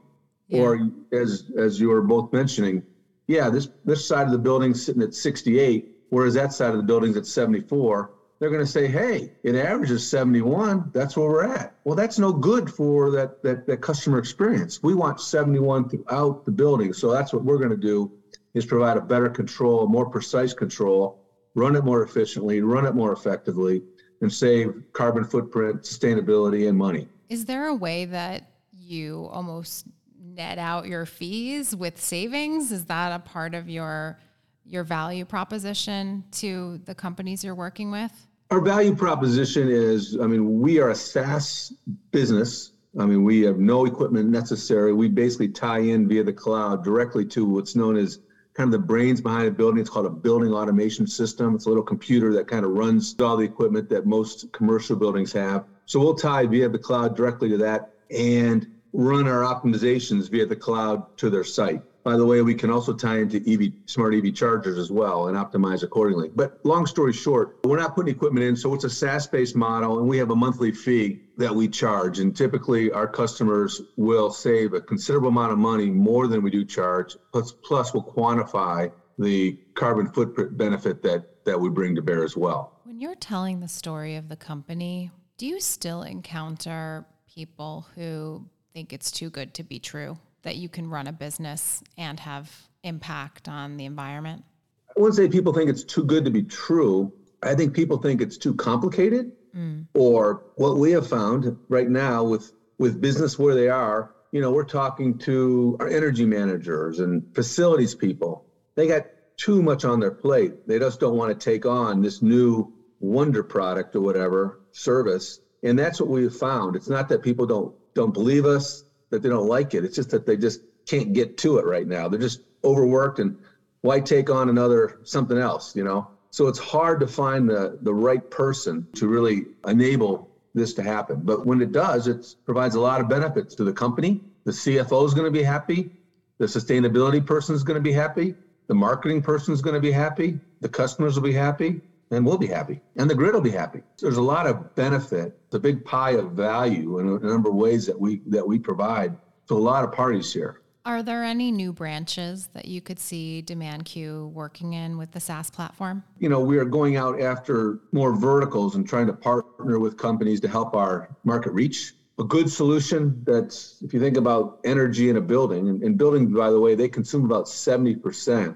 Or 0.52 0.92
as 1.12 1.52
as 1.58 1.80
you 1.80 1.90
were 1.90 2.02
both 2.04 2.32
mentioning, 2.32 2.84
yeah, 3.28 3.50
this 3.50 3.68
this 3.84 4.08
side 4.08 4.28
of 4.28 4.32
the 4.32 4.38
building's 4.38 4.86
sitting 4.86 5.02
at 5.02 5.14
68, 5.16 5.90
whereas 6.10 6.36
that 6.36 6.54
side 6.54 6.70
of 6.70 6.78
the 6.78 6.84
building's 6.84 7.18
at 7.18 7.26
74. 7.26 8.12
They're 8.40 8.50
going 8.50 8.66
to 8.66 8.72
say, 8.72 8.88
"Hey, 8.88 9.32
it 9.44 9.56
averages 9.56 10.08
71. 10.10 10.92
That's 10.94 11.16
where 11.16 11.28
we're 11.28 11.54
at." 11.54 11.76
Well, 11.84 11.96
that's 11.96 12.20
no 12.20 12.34
good 12.34 12.70
for 12.70 13.12
that 13.12 13.42
that 13.44 13.66
that 13.68 13.82
customer 13.82 14.20
experience. 14.20 14.84
We 14.84 14.94
want 14.94 15.22
71 15.22 15.90
throughout 15.90 16.46
the 16.46 16.52
building, 16.52 16.94
so 16.94 17.12
that's 17.12 17.34
what 17.34 17.44
we're 17.44 17.58
going 17.58 17.70
to 17.70 17.78
do 17.78 18.12
is 18.54 18.66
provide 18.66 18.98
a 18.98 19.02
better 19.02 19.30
control, 19.30 19.86
more 19.86 20.10
precise 20.10 20.54
control, 20.54 21.20
run 21.56 21.76
it 21.76 21.84
more 21.84 22.04
efficiently, 22.04 22.62
run 22.62 22.86
it 22.86 22.96
more 22.96 23.12
effectively, 23.12 23.84
and 24.22 24.32
save 24.32 24.74
carbon 24.94 25.26
footprint, 25.26 25.82
sustainability, 25.84 26.68
and 26.68 26.78
money. 26.78 27.08
Is 27.30 27.46
there 27.46 27.68
a 27.68 27.76
way 27.76 28.06
that 28.06 28.50
you 28.72 29.28
almost 29.32 29.88
net 30.18 30.58
out 30.58 30.88
your 30.88 31.06
fees 31.06 31.76
with 31.76 32.02
savings? 32.02 32.72
Is 32.72 32.86
that 32.86 33.12
a 33.12 33.20
part 33.20 33.54
of 33.54 33.70
your 33.70 34.20
your 34.66 34.84
value 34.84 35.26
proposition 35.26 36.24
to 36.32 36.80
the 36.86 36.96
companies 36.96 37.44
you're 37.44 37.56
working 37.56 37.92
with? 37.92 38.12
Our 38.52 38.62
value 38.62 38.96
proposition 38.96 39.70
is, 39.70 40.18
I 40.22 40.28
mean, 40.28 40.60
we 40.60 40.80
are 40.80 40.90
a 40.90 40.96
SaaS 40.96 41.74
business. 42.12 42.74
I 43.00 43.06
mean, 43.06 43.24
we 43.24 43.42
have 43.42 43.58
no 43.58 43.86
equipment 43.86 44.30
necessary. 44.30 44.94
We 44.94 45.10
basically 45.10 45.50
tie 45.50 45.80
in 45.80 46.08
via 46.08 46.24
the 46.24 46.34
cloud 46.34 46.84
directly 46.84 47.26
to 47.26 47.46
what's 47.46 47.76
known 47.76 47.98
as 47.98 48.20
kind 48.54 48.68
of 48.68 48.72
the 48.72 48.86
brains 48.86 49.20
behind 49.20 49.48
a 49.48 49.52
building. 49.52 49.82
It's 49.82 49.90
called 49.90 50.06
a 50.06 50.12
building 50.12 50.54
automation 50.54 51.06
system. 51.06 51.56
It's 51.56 51.66
a 51.66 51.70
little 51.70 51.84
computer 51.84 52.34
that 52.34 52.48
kind 52.48 52.64
of 52.64 52.72
runs 52.72 53.16
all 53.20 53.36
the 53.36 53.44
equipment 53.44 53.90
that 53.90 54.06
most 54.06 54.52
commercial 54.54 54.96
buildings 54.96 55.34
have. 55.34 55.66
So 55.86 56.00
we'll 56.00 56.16
tie 56.16 56.46
via 56.46 56.70
the 56.70 56.80
cloud 56.80 57.18
directly 57.18 57.50
to 57.50 57.58
that 57.58 57.94
and 58.12 58.68
run 58.94 59.28
our 59.28 59.42
optimizations 59.42 60.30
via 60.30 60.46
the 60.46 60.56
cloud 60.56 61.18
to 61.18 61.30
their 61.30 61.44
site. 61.44 61.82
By 62.06 62.18
the 62.18 62.26
way, 62.26 62.44
we 62.44 62.54
can 62.54 62.70
also 62.70 62.94
tie 62.94 63.18
into 63.18 63.38
EV 63.52 63.74
smart 63.88 64.14
EV 64.14 64.32
chargers 64.36 64.78
as 64.78 64.92
well 64.92 65.28
and 65.28 65.36
optimize 65.36 65.82
accordingly. 65.82 66.30
But 66.36 66.60
long 66.64 66.86
story 66.86 67.12
short, 67.12 67.58
we're 67.64 67.80
not 67.80 67.96
putting 67.96 68.14
equipment 68.14 68.46
in, 68.46 68.56
so 68.56 68.76
it's 68.76 68.84
a 68.84 68.90
SaaS-based 68.92 69.56
model, 69.56 69.98
and 69.98 70.08
we 70.08 70.20
have 70.20 70.30
a 70.30 70.36
monthly 70.36 70.72
fee 70.72 71.22
that 71.38 71.54
we 71.54 71.68
charge. 71.68 72.20
And 72.20 72.38
typically, 72.38 72.92
our 72.92 73.08
customers 73.08 73.82
will 73.98 74.30
save 74.30 74.74
a 74.74 74.82
considerable 74.82 75.30
amount 75.30 75.52
of 75.52 75.58
money 75.58 75.90
more 75.90 76.28
than 76.28 76.44
we 76.44 76.52
do 76.52 76.64
charge. 76.64 77.18
Plus, 77.32 77.52
plus 77.52 77.92
we'll 77.92 78.04
quantify 78.04 78.92
the 79.18 79.60
carbon 79.74 80.12
footprint 80.12 80.56
benefit 80.56 81.02
that 81.02 81.44
that 81.46 81.60
we 81.60 81.70
bring 81.70 81.96
to 81.96 82.04
bear 82.04 82.24
as 82.24 82.38
well. 82.38 82.82
When 82.84 83.00
you're 83.00 83.16
telling 83.16 83.62
the 83.62 83.68
story 83.68 84.16
of 84.16 84.30
the 84.30 84.36
company, 84.36 85.10
do 85.38 85.48
you 85.48 85.60
still 85.60 86.04
encounter 86.04 87.06
people 87.34 87.88
who 87.96 88.46
think 88.74 88.94
it's 88.94 89.10
too 89.10 89.32
good 89.32 89.56
to 89.56 89.64
be 89.64 89.80
true 89.80 90.20
that 90.46 90.56
you 90.56 90.70
can 90.70 90.90
run 90.90 91.08
a 91.08 91.12
business 91.12 91.84
and 91.98 92.20
have 92.22 92.50
impact 92.84 93.50
on 93.50 93.78
the 93.78 93.86
environment? 93.86 94.46
I 94.90 95.02
wouldn't 95.02 95.18
say 95.18 95.28
people 95.28 95.52
think 95.52 95.70
it's 95.70 95.84
too 95.84 96.06
good 96.06 96.24
to 96.26 96.32
be 96.32 96.44
true. 96.44 97.12
I 97.44 97.56
think 97.56 97.74
people 97.74 97.98
think 97.98 98.22
it's 98.22 98.38
too 98.38 98.54
complicated. 98.56 99.34
Mm. 99.56 99.88
Or 99.94 100.44
what 100.56 100.78
we 100.78 100.92
have 100.92 101.08
found 101.08 101.58
right 101.68 101.90
now 101.90 102.24
with 102.24 102.52
with 102.78 103.02
business 103.02 103.40
where 103.40 103.56
they 103.56 103.70
are, 103.70 104.14
you 104.32 104.42
know, 104.42 104.52
we're 104.52 104.66
talking 104.66 105.18
to 105.20 105.78
our 105.80 105.88
energy 105.88 106.26
managers 106.26 107.00
and 107.00 107.34
facilities 107.34 107.96
people. 107.96 108.46
They 108.76 108.88
got 108.88 109.06
too 109.38 109.64
much 109.64 109.86
on 109.86 110.00
their 110.00 110.12
plate. 110.12 110.68
They 110.68 110.80
just 110.80 111.00
don't 111.00 111.16
want 111.16 111.38
to 111.38 111.44
take 111.44 111.66
on 111.66 112.02
this 112.02 112.22
new 112.22 112.74
wonder 113.00 113.44
product 113.44 113.96
or 113.96 114.02
whatever 114.02 114.60
service. 114.72 115.40
And 115.64 115.80
that's 115.80 116.00
what 116.00 116.10
we've 116.10 116.34
found. 116.34 116.76
It's 116.76 116.90
not 116.90 117.10
that 117.10 117.24
people 117.24 117.46
don't 117.46 117.74
don't 117.94 118.14
believe 118.14 118.46
us, 118.46 118.84
that 119.10 119.22
they 119.22 119.30
don't 119.30 119.48
like 119.48 119.74
it. 119.74 119.84
It's 119.84 119.96
just 119.96 120.10
that 120.10 120.26
they 120.26 120.38
just 120.38 120.62
can't 120.86 121.14
get 121.14 121.38
to 121.38 121.58
it 121.58 121.66
right 121.66 121.88
now. 121.88 122.08
They're 122.08 122.20
just 122.20 122.42
overworked 122.64 123.20
and 123.20 123.38
why 123.82 124.00
take 124.00 124.30
on 124.30 124.50
another 124.50 125.00
something 125.04 125.38
else, 125.38 125.76
you 125.76 125.84
know? 125.84 126.08
So 126.32 126.48
it's 126.48 126.60
hard 126.60 127.00
to 127.00 127.08
find 127.08 127.48
the 127.50 127.78
the 127.82 127.94
right 127.94 128.30
person 128.30 128.88
to 128.96 129.08
really 129.08 129.46
enable 129.66 130.30
this 130.54 130.74
to 130.74 130.84
happen. 130.84 131.22
But 131.24 131.46
when 131.46 131.62
it 131.62 131.72
does, 131.72 132.08
it 132.08 132.36
provides 132.46 132.76
a 132.76 132.80
lot 132.80 133.00
of 133.00 133.08
benefits 133.08 133.56
to 133.56 133.64
the 133.64 133.74
company. 133.74 134.22
The 134.46 134.52
CFO 134.52 135.06
is 135.06 135.14
going 135.14 135.26
to 135.26 135.32
be 135.32 135.44
happy. 135.44 135.92
The 136.38 136.46
sustainability 136.46 137.26
person 137.26 137.56
is 137.56 137.64
going 137.64 137.76
to 137.76 137.82
be 137.82 137.92
happy. 137.92 138.36
The 138.68 138.74
marketing 138.74 139.22
person 139.22 139.54
is 139.54 139.62
going 139.62 139.76
to 139.76 139.80
be 139.80 139.92
happy. 139.92 140.40
The 140.62 140.70
customers 140.70 141.16
will 141.16 141.24
be 141.24 141.34
happy. 141.34 141.82
And 142.12 142.26
we'll 142.26 142.38
be 142.38 142.48
happy, 142.48 142.82
and 142.98 143.10
the 143.10 143.16
grid 143.16 143.34
will 143.34 143.42
be 143.42 143.52
happy. 143.52 143.82
There's 144.00 144.18
a 144.18 144.22
lot 144.22 144.48
of 144.48 144.76
benefit, 144.76 145.38
the 145.50 145.60
big 145.60 145.84
pie 145.84 146.12
of 146.12 146.32
value 146.32 147.00
in 147.00 147.08
a 147.08 147.20
number 147.20 147.50
of 147.50 147.56
ways 147.56 147.86
that 147.88 148.00
we 148.00 148.22
that 148.28 148.48
we 148.48 148.60
provide 148.60 149.18
to 149.48 149.54
a 149.56 149.58
lot 149.58 149.84
of 149.84 149.92
parties 149.92 150.32
here. 150.34 150.62
Are 150.86 151.02
there 151.02 151.24
any 151.24 151.52
new 151.52 151.74
branches 151.74 152.48
that 152.54 152.66
you 152.66 152.80
could 152.80 153.00
see 153.00 153.44
DemandQ 153.46 154.32
working 154.32 154.74
in 154.74 155.00
with 155.00 155.12
the 155.12 155.20
SaaS 155.20 155.50
platform? 155.50 156.04
You 156.20 156.30
know, 156.30 156.40
we 156.42 156.60
are 156.60 156.66
going 156.66 156.96
out 156.96 157.20
after 157.20 157.80
more 157.92 158.16
verticals 158.16 158.76
and 158.76 158.88
trying 158.88 159.08
to 159.08 159.14
partner 159.14 159.80
with 159.80 159.98
companies 159.98 160.40
to 160.42 160.48
help 160.48 160.76
our 160.76 161.10
market 161.24 161.54
reach. 161.54 161.96
A 162.20 162.24
good 162.24 162.52
solution 162.52 163.24
that's, 163.26 163.82
if 163.82 163.96
you 163.96 164.00
think 164.00 164.16
about 164.16 164.60
energy 164.64 165.10
in 165.10 165.18
a 165.18 165.22
building, 165.22 165.70
and, 165.70 165.82
and 165.82 165.98
buildings, 165.98 166.32
by 166.32 166.52
the 166.52 166.60
way, 166.60 166.76
they 166.76 166.88
consume 166.88 167.26
about 167.26 167.46
70% 167.48 168.56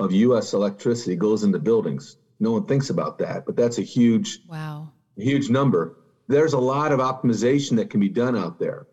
of 0.00 0.12
US 0.12 0.54
electricity 0.54 1.14
goes 1.14 1.44
into 1.44 1.60
buildings. 1.60 2.16
No 2.40 2.52
one 2.52 2.64
thinks 2.64 2.90
about 2.90 3.18
that, 3.18 3.44
but 3.44 3.54
that's 3.54 3.78
a 3.78 3.82
huge, 3.82 4.40
wow, 4.48 4.90
huge 5.16 5.50
number. 5.50 5.96
There's 6.26 6.54
a 6.54 6.58
lot 6.58 6.92
of 6.92 7.00
optimization 7.00 7.76
that 7.76 7.90
can 7.90 8.00
be 8.00 8.08
done 8.08 8.36
out 8.36 8.58
there. 8.58 8.86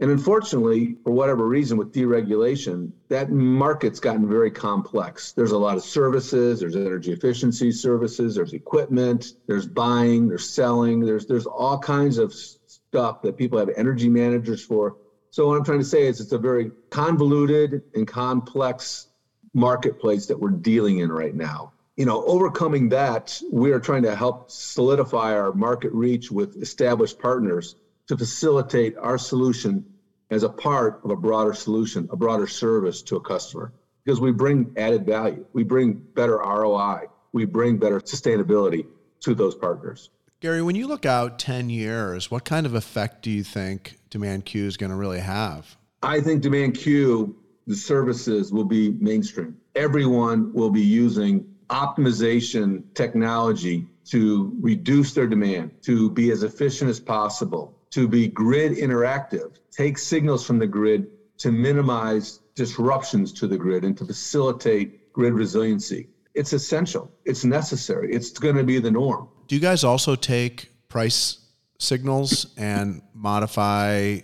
And 0.00 0.10
unfortunately, 0.10 0.96
for 1.04 1.12
whatever 1.12 1.46
reason, 1.46 1.76
with 1.76 1.92
deregulation, 1.92 2.90
that 3.10 3.30
market's 3.30 4.00
gotten 4.00 4.26
very 4.26 4.50
complex. 4.50 5.32
There's 5.32 5.52
a 5.52 5.58
lot 5.58 5.76
of 5.76 5.84
services, 5.84 6.60
there's 6.60 6.74
energy 6.74 7.12
efficiency 7.12 7.70
services, 7.70 8.34
there's 8.34 8.54
equipment, 8.54 9.34
there's 9.46 9.66
buying, 9.66 10.26
there's 10.26 10.48
selling, 10.48 11.00
there's 11.00 11.26
there's 11.26 11.46
all 11.46 11.78
kinds 11.78 12.16
of 12.16 12.32
stuff 12.32 13.20
that 13.22 13.36
people 13.36 13.58
have 13.58 13.68
energy 13.76 14.08
managers 14.08 14.64
for. 14.64 14.96
So 15.30 15.46
what 15.46 15.58
I'm 15.58 15.64
trying 15.64 15.78
to 15.80 15.84
say 15.84 16.06
is 16.06 16.18
it's 16.18 16.32
a 16.32 16.38
very 16.38 16.70
convoluted 16.90 17.82
and 17.94 18.06
complex 18.06 19.06
marketplace 19.52 20.26
that 20.26 20.40
we're 20.40 20.50
dealing 20.50 20.98
in 20.98 21.12
right 21.12 21.34
now. 21.34 21.72
You 22.00 22.06
know, 22.06 22.24
overcoming 22.24 22.88
that, 22.88 23.42
we 23.52 23.72
are 23.72 23.78
trying 23.78 24.04
to 24.04 24.16
help 24.16 24.50
solidify 24.50 25.34
our 25.34 25.52
market 25.52 25.92
reach 25.92 26.30
with 26.30 26.56
established 26.56 27.18
partners 27.18 27.76
to 28.06 28.16
facilitate 28.16 28.96
our 28.96 29.18
solution 29.18 29.84
as 30.30 30.42
a 30.42 30.48
part 30.48 31.02
of 31.04 31.10
a 31.10 31.16
broader 31.16 31.52
solution, 31.52 32.08
a 32.10 32.16
broader 32.16 32.46
service 32.46 33.02
to 33.02 33.16
a 33.16 33.20
customer. 33.20 33.74
Because 34.02 34.18
we 34.18 34.32
bring 34.32 34.72
added 34.78 35.04
value, 35.04 35.44
we 35.52 35.62
bring 35.62 35.92
better 35.92 36.38
ROI, 36.38 37.08
we 37.32 37.44
bring 37.44 37.76
better 37.76 38.00
sustainability 38.00 38.86
to 39.20 39.34
those 39.34 39.54
partners. 39.54 40.08
Gary, 40.40 40.62
when 40.62 40.76
you 40.76 40.86
look 40.86 41.04
out 41.04 41.38
10 41.38 41.68
years, 41.68 42.30
what 42.30 42.46
kind 42.46 42.64
of 42.64 42.72
effect 42.72 43.20
do 43.20 43.30
you 43.30 43.44
think 43.44 43.98
DemandQ 44.10 44.54
is 44.64 44.78
going 44.78 44.88
to 44.88 44.96
really 44.96 45.20
have? 45.20 45.76
I 46.02 46.22
think 46.22 46.42
DemandQ, 46.42 47.34
the 47.66 47.76
services 47.76 48.50
will 48.50 48.64
be 48.64 48.88
mainstream. 48.88 49.58
Everyone 49.74 50.54
will 50.54 50.70
be 50.70 50.80
using 50.80 51.49
optimization 51.70 52.82
technology 52.94 53.86
to 54.06 54.56
reduce 54.60 55.14
their 55.14 55.26
demand, 55.26 55.70
to 55.82 56.10
be 56.10 56.30
as 56.30 56.42
efficient 56.42 56.90
as 56.90 57.00
possible, 57.00 57.76
to 57.90 58.08
be 58.08 58.28
grid 58.28 58.72
interactive, 58.72 59.56
take 59.70 59.98
signals 59.98 60.44
from 60.44 60.58
the 60.58 60.66
grid 60.66 61.06
to 61.38 61.52
minimize 61.52 62.40
disruptions 62.54 63.32
to 63.32 63.46
the 63.46 63.56
grid 63.56 63.84
and 63.84 63.96
to 63.96 64.04
facilitate 64.04 65.12
grid 65.12 65.32
resiliency. 65.32 66.08
It's 66.34 66.52
essential. 66.52 67.10
It's 67.24 67.44
necessary. 67.44 68.12
It's 68.12 68.30
going 68.30 68.56
to 68.56 68.64
be 68.64 68.78
the 68.78 68.90
norm. 68.90 69.28
Do 69.48 69.54
you 69.54 69.60
guys 69.60 69.82
also 69.82 70.14
take 70.14 70.70
price 70.88 71.38
signals 71.78 72.52
and 72.56 73.02
modify 73.14 74.20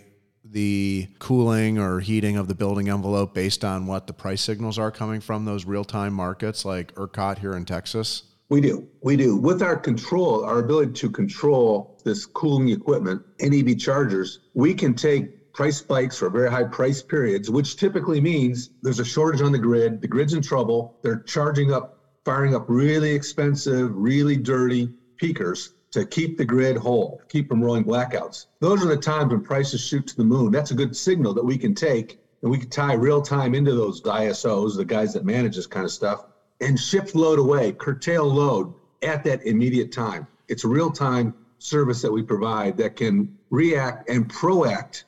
the 0.57 1.07
cooling 1.19 1.77
or 1.77 1.99
heating 1.99 2.35
of 2.35 2.47
the 2.47 2.55
building 2.55 2.89
envelope 2.89 3.31
based 3.31 3.63
on 3.63 3.85
what 3.85 4.07
the 4.07 4.13
price 4.13 4.41
signals 4.41 4.79
are 4.79 4.89
coming 4.89 5.21
from 5.21 5.45
those 5.45 5.65
real-time 5.65 6.11
markets 6.11 6.65
like 6.65 6.95
ERCOT 6.95 7.37
here 7.37 7.53
in 7.53 7.63
Texas? 7.63 8.23
We 8.49 8.59
do. 8.61 8.87
We 9.03 9.17
do. 9.17 9.37
With 9.37 9.61
our 9.61 9.75
control, 9.75 10.43
our 10.43 10.57
ability 10.57 10.93
to 10.93 11.11
control 11.11 12.01
this 12.03 12.25
cooling 12.25 12.69
equipment 12.69 13.21
and 13.39 13.53
EV 13.53 13.77
chargers, 13.77 14.39
we 14.55 14.73
can 14.73 14.95
take 14.95 15.53
price 15.53 15.77
spikes 15.77 16.17
for 16.17 16.27
very 16.31 16.49
high 16.49 16.63
price 16.63 17.03
periods, 17.03 17.51
which 17.51 17.77
typically 17.77 18.19
means 18.19 18.71
there's 18.81 18.99
a 18.99 19.05
shortage 19.05 19.41
on 19.41 19.51
the 19.51 19.59
grid, 19.59 20.01
the 20.01 20.07
grid's 20.07 20.33
in 20.33 20.41
trouble, 20.41 20.97
they're 21.03 21.19
charging 21.19 21.71
up, 21.71 21.99
firing 22.25 22.55
up 22.55 22.65
really 22.67 23.11
expensive, 23.11 23.91
really 23.93 24.35
dirty 24.35 24.89
peakers 25.17 25.73
to 25.97 26.05
keep 26.05 26.37
the 26.37 26.45
grid 26.45 26.77
whole, 26.77 27.19
keep 27.27 27.49
from 27.49 27.63
rolling 27.63 27.83
blackouts. 27.83 28.45
Those 28.59 28.83
are 28.83 28.87
the 28.87 28.97
times 28.97 29.31
when 29.31 29.41
prices 29.41 29.81
shoot 29.81 30.05
to 30.07 30.15
the 30.15 30.23
moon. 30.23 30.51
That's 30.51 30.69
a 30.69 30.75
good 30.75 30.95
signal 30.95 31.33
that 31.33 31.43
we 31.43 31.57
can 31.57 31.73
take 31.73 32.19
and 32.43 32.51
we 32.51 32.59
can 32.59 32.69
tie 32.69 32.93
real 32.93 33.19
time 33.19 33.55
into 33.55 33.73
those 33.73 33.99
ISOs, 34.01 34.77
the 34.77 34.85
guys 34.85 35.11
that 35.13 35.25
manage 35.25 35.55
this 35.55 35.65
kind 35.65 35.85
of 35.85 35.91
stuff, 35.91 36.25
and 36.61 36.79
shift 36.79 37.15
load 37.15 37.39
away, 37.39 37.71
curtail 37.71 38.25
load 38.25 38.75
at 39.01 39.23
that 39.23 39.43
immediate 39.47 39.91
time. 39.91 40.27
It's 40.47 40.65
a 40.65 40.67
real 40.67 40.91
time 40.91 41.33
service 41.57 42.03
that 42.03 42.11
we 42.11 42.21
provide 42.21 42.77
that 42.77 42.95
can 42.95 43.35
react 43.49 44.07
and 44.07 44.29
proact 44.31 45.03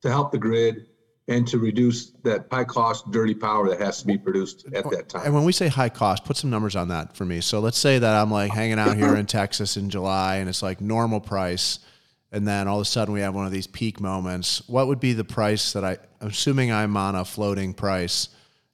to 0.00 0.10
help 0.10 0.32
the 0.32 0.38
grid 0.38 0.86
and 1.32 1.46
to 1.48 1.58
reduce 1.58 2.10
that 2.22 2.46
high 2.50 2.64
cost 2.64 3.10
dirty 3.10 3.34
power 3.34 3.68
that 3.68 3.80
has 3.80 4.00
to 4.00 4.06
be 4.06 4.18
produced 4.18 4.66
at 4.74 4.88
that 4.90 5.08
time. 5.08 5.24
And 5.24 5.34
when 5.34 5.44
we 5.44 5.52
say 5.52 5.68
high 5.68 5.88
cost, 5.88 6.24
put 6.24 6.36
some 6.36 6.50
numbers 6.50 6.76
on 6.76 6.88
that 6.88 7.16
for 7.16 7.24
me. 7.24 7.40
So 7.40 7.60
let's 7.60 7.78
say 7.78 7.98
that 7.98 8.14
I'm 8.14 8.30
like 8.30 8.50
hanging 8.52 8.78
out 8.78 8.96
here 8.96 9.16
in 9.16 9.26
Texas 9.26 9.76
in 9.76 9.90
July 9.90 10.36
and 10.36 10.48
it's 10.48 10.62
like 10.62 10.80
normal 10.80 11.20
price 11.20 11.78
and 12.30 12.48
then 12.48 12.66
all 12.66 12.78
of 12.78 12.82
a 12.82 12.86
sudden 12.86 13.12
we 13.12 13.20
have 13.20 13.34
one 13.34 13.46
of 13.46 13.52
these 13.52 13.66
peak 13.66 14.00
moments. 14.00 14.62
What 14.66 14.86
would 14.86 15.00
be 15.00 15.12
the 15.12 15.24
price 15.24 15.72
that 15.74 15.84
I 15.84 15.98
assuming 16.20 16.72
I'm 16.72 16.96
on 16.96 17.14
a 17.14 17.24
floating 17.24 17.74
price 17.74 18.28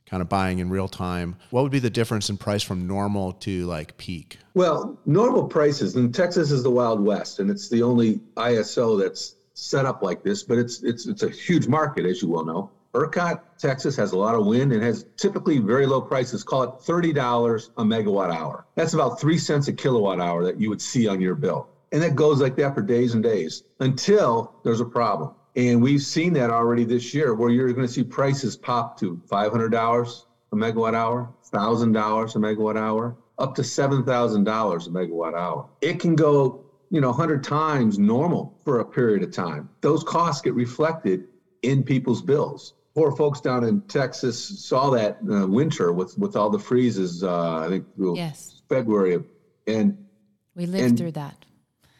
kind 0.08 0.22
of 0.22 0.28
buying 0.28 0.58
in 0.58 0.70
real 0.70 0.88
time. 0.88 1.36
What 1.50 1.62
would 1.62 1.72
be 1.72 1.80
the 1.80 1.90
difference 1.90 2.30
in 2.30 2.38
price 2.38 2.62
from 2.62 2.86
normal 2.86 3.34
to 3.34 3.66
like 3.66 3.96
peak? 3.98 4.38
Well, 4.54 4.98
normal 5.04 5.46
prices, 5.46 5.96
and 5.96 6.14
Texas 6.14 6.50
is 6.50 6.62
the 6.62 6.70
Wild 6.70 7.04
West, 7.04 7.38
and 7.40 7.50
it's 7.50 7.68
the 7.68 7.82
only 7.82 8.20
ISO 8.36 8.98
that's 8.98 9.34
set 9.58 9.86
up 9.86 10.02
like 10.02 10.22
this, 10.22 10.42
but 10.42 10.58
it's 10.58 10.82
it's 10.82 11.06
it's 11.06 11.22
a 11.22 11.28
huge 11.28 11.66
market, 11.66 12.06
as 12.06 12.22
you 12.22 12.28
well 12.28 12.44
know. 12.44 12.70
ERCOT, 12.94 13.40
Texas 13.58 13.96
has 13.96 14.12
a 14.12 14.18
lot 14.18 14.34
of 14.34 14.46
wind 14.46 14.72
and 14.72 14.82
has 14.82 15.04
typically 15.16 15.58
very 15.58 15.86
low 15.86 16.00
prices. 16.00 16.42
Call 16.42 16.62
it 16.62 16.70
$30 16.80 17.68
a 17.76 17.84
megawatt 17.84 18.34
hour. 18.34 18.64
That's 18.76 18.94
about 18.94 19.20
three 19.20 19.36
cents 19.36 19.68
a 19.68 19.72
kilowatt 19.74 20.20
hour 20.20 20.42
that 20.44 20.58
you 20.58 20.70
would 20.70 20.80
see 20.80 21.06
on 21.06 21.20
your 21.20 21.34
bill. 21.34 21.68
And 21.92 22.02
that 22.02 22.16
goes 22.16 22.40
like 22.40 22.56
that 22.56 22.74
for 22.74 22.80
days 22.80 23.14
and 23.14 23.22
days 23.22 23.64
until 23.80 24.54
there's 24.64 24.80
a 24.80 24.86
problem. 24.86 25.34
And 25.54 25.82
we've 25.82 26.02
seen 26.02 26.32
that 26.34 26.50
already 26.50 26.84
this 26.84 27.12
year 27.12 27.34
where 27.34 27.50
you're 27.50 27.72
going 27.72 27.86
to 27.86 27.92
see 27.92 28.04
prices 28.04 28.56
pop 28.56 28.98
to 29.00 29.20
$500 29.30 30.24
a 30.52 30.56
megawatt 30.56 30.94
hour, 30.94 31.30
$1,000 31.52 32.34
a 32.34 32.38
megawatt 32.38 32.78
hour, 32.78 33.16
up 33.38 33.54
to 33.54 33.62
$7,000 33.62 34.86
a 34.86 34.90
megawatt 34.90 35.34
hour. 35.34 35.68
It 35.80 36.00
can 36.00 36.16
go, 36.16 36.64
you 36.90 37.00
know, 37.00 37.08
100 37.08 37.44
times 37.44 37.98
normal 37.98 38.58
for 38.64 38.80
a 38.80 38.84
period 38.84 39.22
of 39.22 39.32
time. 39.32 39.68
Those 39.80 40.02
costs 40.02 40.42
get 40.42 40.54
reflected 40.54 41.24
in 41.62 41.82
people's 41.82 42.22
bills. 42.22 42.74
Poor 42.94 43.12
folks 43.12 43.40
down 43.40 43.64
in 43.64 43.82
Texas 43.82 44.64
saw 44.64 44.90
that 44.90 45.18
uh, 45.30 45.46
winter 45.46 45.92
with, 45.92 46.16
with 46.18 46.36
all 46.36 46.50
the 46.50 46.58
freezes, 46.58 47.22
uh, 47.22 47.58
I 47.58 47.68
think 47.68 47.86
yes. 47.96 48.62
February. 48.68 49.22
And 49.66 50.06
we 50.54 50.66
lived 50.66 50.84
and 50.84 50.98
through 50.98 51.12
that. 51.12 51.44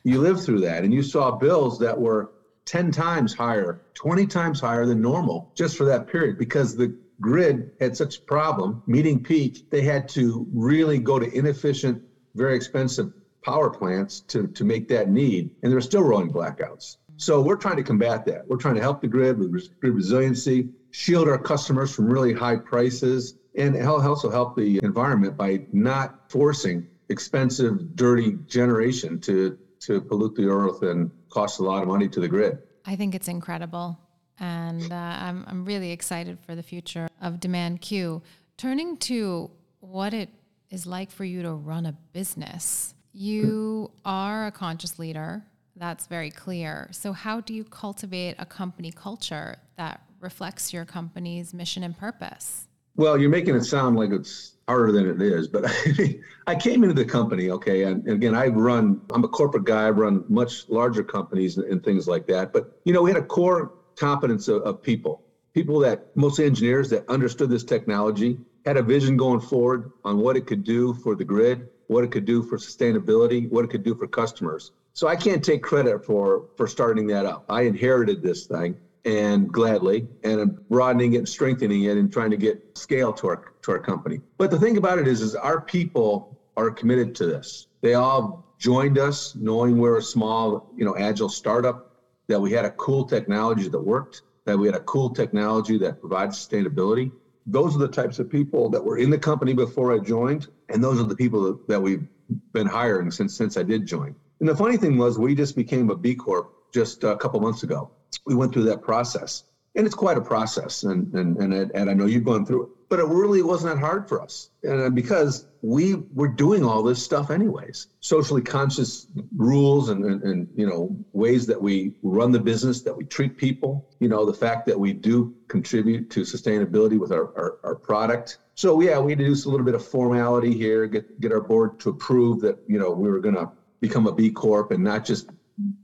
You 0.05 0.21
lived 0.21 0.41
through 0.41 0.61
that 0.61 0.85
and 0.85 0.93
you 0.93 1.03
saw 1.03 1.33
bills 1.33 1.79
that 1.81 2.01
were 2.01 2.33
10 2.65 2.91
times 2.91 3.35
higher, 3.35 3.83
20 3.95 4.27
times 4.27 4.61
higher 4.61 4.87
than 4.87 5.01
normal 5.01 5.53
just 5.55 5.77
for 5.77 5.85
that 5.85 6.09
period 6.09 6.39
because 6.39 6.77
the 6.77 6.97
grid 7.21 7.71
had 7.81 7.97
such 7.97 8.19
a 8.19 8.21
problem 8.23 8.83
meeting 8.87 9.23
peak. 9.23 9.71
They 9.71 9.83
had 9.83 10.09
to 10.11 10.47
really 10.53 10.99
go 10.99 11.19
to 11.19 11.31
inefficient, 11.31 12.03
very 12.35 12.57
expensive 12.57 13.13
power 13.49 13.71
plants 13.71 14.21
to, 14.21 14.47
to 14.49 14.65
make 14.65 14.89
that 14.89 15.09
need. 15.09 15.51
And 15.63 15.73
they're 15.73 15.81
still 15.81 16.03
rolling 16.03 16.31
blackouts. 16.31 16.99
So 17.17 17.41
we're 17.41 17.57
trying 17.57 17.77
to 17.77 17.83
combat 17.83 18.25
that. 18.27 18.47
We're 18.47 18.59
trying 18.59 18.77
to 18.77 18.81
help 18.81 19.01
the 19.01 19.09
grid 19.09 19.39
with 19.39 19.51
grid 19.81 19.95
resiliency, 19.95 20.69
shield 20.91 21.29
our 21.29 21.39
customers 21.39 21.95
from 21.95 22.07
really 22.07 22.33
high 22.33 22.57
prices, 22.57 23.35
and 23.57 23.77
also 23.87 24.31
help 24.31 24.55
the 24.57 24.79
environment 24.85 25.37
by 25.37 25.67
not 25.73 26.31
forcing 26.31 26.87
expensive, 27.09 27.97
dirty 27.97 28.39
generation 28.47 29.19
to, 29.21 29.59
to 29.81 30.01
pollute 30.01 30.37
the 30.37 30.47
earth 30.47 30.83
and 30.83 31.11
cost 31.31 31.59
a 31.59 31.63
lot 31.63 31.83
of 31.83 31.89
money 31.89 32.09
to 32.09 32.21
the 32.21 32.29
grid. 32.29 32.59
I 32.85 32.95
think 32.95 33.15
it's 33.15 33.29
incredible. 33.29 33.99
And 34.39 34.93
uh, 34.93 34.95
I'm, 34.95 35.45
I'm 35.49 35.65
really 35.65 35.91
excited 35.91 36.39
for 36.39 36.55
the 36.55 36.63
future 36.63 37.09
of 37.21 37.41
DemandQ. 37.41 38.23
Turning 38.57 38.97
to 38.99 39.51
what 39.81 40.15
it 40.15 40.29
is 40.71 40.87
like 40.87 41.11
for 41.11 41.25
you 41.25 41.43
to 41.43 41.53
run 41.53 41.87
a 41.87 41.93
business, 42.13 42.95
you 43.19 43.91
are 44.05 44.47
a 44.47 44.53
conscious 44.53 44.99
leader. 44.99 45.43
That's 45.77 46.07
very 46.07 46.31
clear. 46.31 46.89
So, 46.93 47.13
how 47.13 47.41
do 47.41 47.53
you 47.53 47.65
cultivate 47.65 48.37
a 48.39 48.47
company 48.47 48.93
culture 48.93 49.57
that 49.77 50.03
reflects 50.21 50.73
your 50.73 50.85
company's 50.85 51.53
mission 51.53 51.83
and 51.83 51.97
purpose? 51.97 52.69
Well, 52.97 53.19
you're 53.19 53.31
making 53.31 53.55
it 53.55 53.65
sound 53.65 53.97
like 53.97 54.11
it's 54.11 54.55
harder 54.67 54.93
than 54.93 55.09
it 55.09 55.23
is, 55.23 55.47
but 55.49 55.65
I 56.47 56.55
came 56.55 56.83
into 56.83 56.95
the 56.95 57.05
company, 57.05 57.51
okay, 57.51 57.85
and, 57.85 58.07
again, 58.09 58.35
I 58.35 58.49
run, 58.49 59.01
I'm 59.13 59.23
a 59.23 59.29
corporate 59.29 59.65
guy, 59.65 59.87
I 59.87 59.91
run 59.91 60.25
much 60.29 60.69
larger 60.69 61.05
companies 61.05 61.59
and, 61.59 61.83
things 61.83 62.09
like 62.09 62.27
that. 62.27 62.53
But, 62.53 62.81
you 62.85 62.93
know, 62.93 63.03
we 63.03 63.11
had 63.11 63.17
a 63.17 63.25
core 63.25 63.73
competence 63.97 64.49
of, 64.49 64.63
of 64.63 64.83
people, 64.83 65.23
people 65.55 65.79
that, 65.81 66.09
mostly 66.17 66.45
engineers 66.45 66.91
that 66.91 67.09
understood 67.09 67.51
this 67.51 67.63
technology, 67.63 68.39
had 68.67 68.77
a 68.77 68.83
vision 68.83 69.17
going 69.17 69.41
forward 69.41 69.93
on 70.05 70.19
what 70.19 70.37
it 70.37 70.47
could 70.47 70.65
do 70.65 70.93
for 70.95 71.15
the 71.15 71.25
grid, 71.25 71.69
what 71.89 72.05
it 72.05 72.11
could 72.11 72.25
do 72.25 72.43
for 72.43 72.57
sustainability, 72.57 73.51
what 73.51 73.65
it 73.65 73.69
could 73.69 73.83
do 73.83 73.95
for 73.95 74.07
customers. 74.07 74.73
So 74.93 75.09
I 75.09 75.17
can't 75.17 75.45
take 75.45 75.63
credit 75.63 76.05
for 76.05 76.47
for 76.57 76.67
starting 76.67 77.07
that 77.09 77.27
up. 77.27 77.45
I 77.49 77.63
inherited 77.63 78.23
this 78.23 78.47
thing 78.47 78.77
and 79.05 79.53
gladly 79.53 80.07
and 80.25 80.41
I'm 80.41 80.65
broadening 80.71 81.15
it 81.15 81.19
and 81.19 81.29
strengthening 81.29 81.85
it 81.85 81.97
and 81.97 82.13
trying 82.13 82.31
to 82.31 82.37
get 82.37 82.77
scale 82.77 83.13
to 83.15 83.29
our 83.29 83.53
to 83.63 83.73
our 83.73 83.79
company. 83.79 84.21
But 84.39 84.51
the 84.51 84.59
thing 84.59 84.77
about 84.77 84.99
it 84.99 85.09
is 85.09 85.21
is 85.21 85.35
our 85.35 85.61
people 85.61 86.39
are 86.57 86.71
committed 86.71 87.15
to 87.17 87.27
this. 87.27 87.69
They 87.81 87.95
all 87.95 88.45
joined 88.59 88.99
us 88.99 89.35
knowing 89.37 89.79
we're 89.79 89.99
a 89.99 90.03
small, 90.03 90.73
you 90.77 90.85
know, 90.85 90.97
agile 90.97 91.29
startup, 91.29 91.93
that 92.27 92.41
we 92.41 92.51
had 92.53 92.65
a 92.65 92.71
cool 92.73 93.05
technology 93.05 93.69
that 93.69 93.81
worked, 93.81 94.23
that 94.45 94.59
we 94.59 94.67
had 94.67 94.75
a 94.75 94.81
cool 94.81 95.11
technology 95.11 95.79
that 95.79 96.01
provides 96.01 96.37
sustainability. 96.37 97.13
Those 97.51 97.75
are 97.75 97.79
the 97.79 97.89
types 97.89 98.19
of 98.19 98.29
people 98.29 98.69
that 98.69 98.85
were 98.85 98.99
in 98.99 99.09
the 99.09 99.17
company 99.17 99.55
before 99.55 99.95
I 99.95 99.99
joined, 99.99 100.49
and 100.69 100.85
those 100.85 101.01
are 101.01 101.05
the 101.05 101.17
people 101.17 101.59
that 101.67 101.81
we've 101.81 102.07
been 102.53 102.67
hiring 102.67 103.11
since 103.11 103.35
since 103.35 103.57
I 103.57 103.63
did 103.63 103.87
join. 103.87 104.15
And 104.41 104.49
the 104.49 104.55
funny 104.55 104.77
thing 104.77 104.99
was, 104.99 105.19
we 105.19 105.35
just 105.35 105.57
became 105.57 105.89
a 105.89 105.97
B 105.97 106.15
Corp 106.15 106.53
just 106.75 107.05
a 107.05 107.17
couple 107.17 107.41
months 107.41 107.63
ago. 107.63 107.91
We 108.27 108.35
went 108.35 108.53
through 108.53 108.65
that 108.65 108.83
process, 108.83 109.45
and 109.79 109.87
it's 109.87 109.95
quite 109.95 110.19
a 110.19 110.21
process, 110.21 110.83
and 110.83 111.11
and 111.15 111.39
and, 111.39 111.55
and 111.55 111.89
I 111.89 111.95
know 111.95 112.05
you've 112.05 112.25
gone 112.25 112.45
through 112.45 112.65
it 112.65 112.69
but 112.89 112.99
it 112.99 113.07
really 113.07 113.43
wasn't 113.43 113.75
that 113.75 113.81
hard 113.81 114.09
for 114.09 114.21
us. 114.21 114.49
And 114.63 114.81
uh, 114.81 114.91
because 114.91 115.47
we 115.61 115.95
were 116.15 116.29
doing 116.29 116.65
all 116.65 116.83
this 116.83 117.03
stuff 117.03 117.31
anyways 117.31 117.89
socially 118.01 118.43
conscious 118.43 119.07
rules 119.37 119.89
and, 119.89 120.05
and, 120.05 120.23
and, 120.23 120.49
you 120.55 120.67
know 120.67 120.97
ways 121.13 121.47
that 121.47 121.61
we 121.61 121.93
run 122.03 122.31
the 122.31 122.39
business 122.39 122.83
that 122.83 122.97
we 122.97 123.05
treat 123.05 123.37
people 123.37 123.85
you 123.99 124.09
know 124.09 124.25
the 124.25 124.33
fact 124.33 124.67
that 124.67 124.79
we 124.79 124.93
do 124.93 125.35
contribute 125.49 126.09
to 126.11 126.21
sustainability 126.21 126.97
with 126.99 127.11
our, 127.11 127.33
our, 127.37 127.59
our 127.65 127.75
product. 127.75 128.39
So 128.55 128.81
yeah 128.81 128.99
we 128.99 129.15
do 129.17 129.33
a 129.33 129.49
little 129.49 129.67
bit 129.67 129.75
of 129.75 129.85
formality 129.85 130.55
here 130.55 130.87
get 130.87 131.21
get 131.21 131.33
our 131.33 131.41
board 131.41 131.81
to 131.81 131.91
approve 131.91 132.41
that 132.41 132.57
you 132.69 132.79
know 132.79 132.93
we 132.93 133.11
were 133.11 133.21
going 133.21 133.35
to 133.35 133.51
become 133.81 134.07
a 134.07 134.13
b 134.13 134.31
corp 134.31 134.71
and 134.71 134.83
not 134.83 135.05
just 135.05 135.29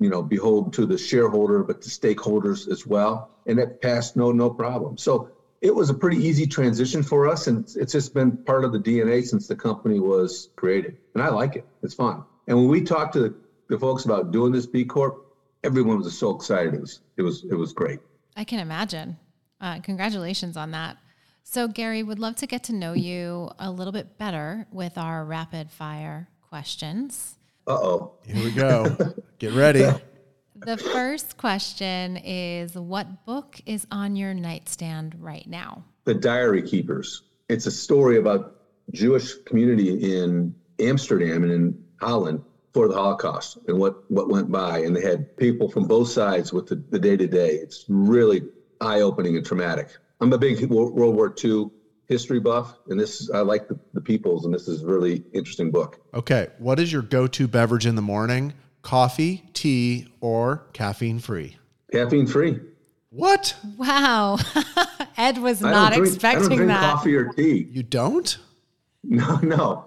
you 0.01 0.09
know 0.09 0.23
behold 0.23 0.73
to 0.73 0.87
the 0.87 0.97
shareholder 0.97 1.63
but 1.63 1.83
the 1.83 1.89
stakeholders 1.89 2.71
as 2.71 2.87
well. 2.87 3.31
And 3.47 3.59
it 3.59 3.83
passed 3.83 4.17
no 4.17 4.33
no 4.33 4.51
problem. 4.51 4.97
So 4.97 5.31
it 5.61 5.75
was 5.75 5.91
a 5.91 5.95
pretty 5.95 6.19
easy 6.19 6.47
transition 6.47 7.03
for 7.03 7.29
us 7.29 7.47
and 7.47 7.65
it's 7.77 7.93
just 7.93 8.15
been 8.15 8.37
part 8.37 8.65
of 8.65 8.73
the 8.73 8.79
dna 8.79 9.25
since 9.25 9.49
the 9.49 9.57
company 9.57 9.99
was 10.01 10.51
created. 10.57 10.97
And 11.15 11.23
i 11.23 11.29
like 11.29 11.57
it. 11.57 11.67
It's 11.83 11.95
fun. 11.95 12.25
And 12.47 12.57
when 12.59 12.69
we 12.69 12.83
talked 12.83 13.15
to 13.15 13.21
the, 13.21 13.35
the 13.69 13.79
folks 13.79 14.05
about 14.05 14.31
doing 14.31 14.53
this 14.53 14.67
b 14.67 14.85
corp 14.85 15.25
everyone 15.65 15.99
was 15.99 16.17
so 16.17 16.37
excited. 16.37 16.75
It 16.75 16.81
was 16.81 17.01
it 17.17 17.23
was 17.23 17.45
it 17.45 17.55
was 17.55 17.73
great. 17.73 18.01
I 18.37 18.45
can 18.45 18.61
imagine. 18.61 19.17
Uh, 19.61 19.81
congratulations 19.81 20.57
on 20.57 20.73
that. 20.73 20.99
So 21.43 21.69
gary 21.69 22.03
would 22.03 22.19
love 22.19 22.37
to 22.37 22.47
get 22.47 22.65
to 22.65 22.73
know 22.75 22.93
you 22.93 23.51
a 23.59 23.71
little 23.71 23.93
bit 23.93 24.19
better 24.19 24.67
with 24.71 24.99
our 24.99 25.25
rapid 25.25 25.71
fire 25.71 26.29
questions. 26.43 27.37
Uh-oh. 27.67 28.13
Here 28.27 28.45
we 28.45 28.51
go 28.51 28.97
get 29.39 29.53
ready 29.53 29.87
the 30.65 30.77
first 30.77 31.37
question 31.37 32.17
is 32.17 32.75
What 32.75 33.27
book 33.27 33.61
is 33.67 33.87
on 33.91 34.17
your 34.17 34.35
nightstand 34.35 35.17
right 35.19 35.47
now? 35.47 35.85
The 36.05 36.15
Diary 36.15 36.63
Keepers. 36.63 37.23
It's 37.49 37.67
a 37.67 37.71
story 37.71 38.19
about 38.19 38.57
Jewish 38.93 39.35
community 39.45 40.23
in 40.23 40.55
Amsterdam 40.79 41.43
and 41.45 41.53
in 41.53 41.85
Holland 42.01 42.43
for 42.73 42.89
the 42.89 42.95
Holocaust 42.95 43.59
and 43.69 43.79
what, 43.79 44.11
what 44.11 44.29
went 44.29 44.51
by. 44.51 44.79
And 44.79 44.97
they 44.97 45.03
had 45.03 45.37
people 45.37 45.71
from 45.71 45.87
both 45.87 46.09
sides 46.09 46.53
with 46.53 46.67
the 46.67 46.99
day 46.99 47.17
to 47.17 47.27
day. 47.27 47.51
It's 47.51 47.85
really 47.89 48.43
eye 48.81 49.01
opening 49.01 49.37
and 49.37 49.45
traumatic. 49.45 49.89
I'm 50.21 50.33
a 50.33 50.39
big 50.39 50.65
World 50.71 51.15
War 51.15 51.35
II 51.43 51.71
history 52.07 52.41
buff, 52.41 52.77
and 52.89 53.01
this 53.01 53.31
I 53.31 53.41
like 53.41 53.69
the, 53.69 53.79
the 53.95 54.01
peoples, 54.01 54.45
and 54.45 54.55
this 54.55 54.69
is 54.69 54.83
a 54.83 54.87
really 54.87 55.25
interesting 55.33 55.71
book. 55.71 56.01
Okay, 56.13 56.49
what 56.59 56.79
is 56.79 56.93
your 56.93 57.03
go-to 57.03 57.49
beverage 57.49 57.87
in 57.87 57.95
the 57.95 58.03
morning? 58.03 58.53
Coffee, 58.85 59.43
tea, 59.55 60.07
or 60.21 60.67
caffeine 60.75 61.19
free? 61.19 61.57
Caffeine 61.91 62.27
free. 62.27 62.61
What? 63.09 63.57
Wow. 63.79 64.37
Ed 65.17 65.39
was 65.39 65.63
not 65.63 65.95
drink, 65.95 66.13
expecting 66.13 66.45
I 66.45 66.49
don't 66.49 66.57
drink 66.57 66.69
that. 66.69 66.93
coffee 66.93 67.17
or 67.17 67.33
tea. 67.33 67.67
You 67.73 67.83
don't? 67.83 68.37
No, 69.03 69.37
no. 69.37 69.87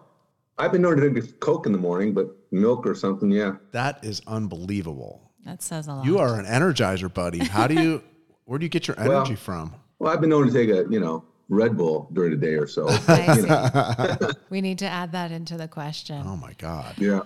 I've 0.58 0.72
been 0.72 0.82
known 0.82 0.98
to 0.98 1.10
drink 1.10 1.40
Coke 1.40 1.68
in 1.68 1.74
the 1.74 1.78
morning, 1.78 2.16
but 2.16 2.36
milk 2.52 2.88
or 2.88 2.96
something, 2.96 3.30
yeah. 3.30 3.58
That 3.72 4.04
is 4.04 4.22
unbelievable. 4.26 5.32
That 5.46 5.62
says 5.62 5.88
a 5.88 5.94
lot. 5.94 6.06
You 6.06 6.18
are 6.18 6.40
an 6.40 6.46
energizer, 6.46 7.14
bunny. 7.14 7.46
How 7.46 7.68
do 7.68 7.76
you, 7.76 8.02
where 8.46 8.58
do 8.58 8.66
you 8.66 8.70
get 8.70 8.88
your 8.88 9.00
energy 9.00 9.34
well, 9.34 9.36
from? 9.36 9.76
Well, 10.00 10.12
I've 10.12 10.22
been 10.22 10.32
known 10.32 10.48
to 10.48 10.54
take 10.54 10.70
a, 10.70 10.92
you 10.92 11.00
know, 11.00 11.24
Red 11.50 11.78
Bull 11.78 12.10
during 12.14 12.32
the 12.32 12.38
day 12.38 12.56
or 12.56 12.66
so. 12.66 12.90
you 13.10 13.46
know. 13.46 14.32
we 14.50 14.60
need 14.60 14.80
to 14.80 14.88
add 14.88 15.12
that 15.12 15.32
into 15.32 15.56
the 15.56 15.68
question. 15.68 16.24
Oh 16.26 16.36
my 16.36 16.54
God. 16.58 16.96
Yeah. 16.98 17.22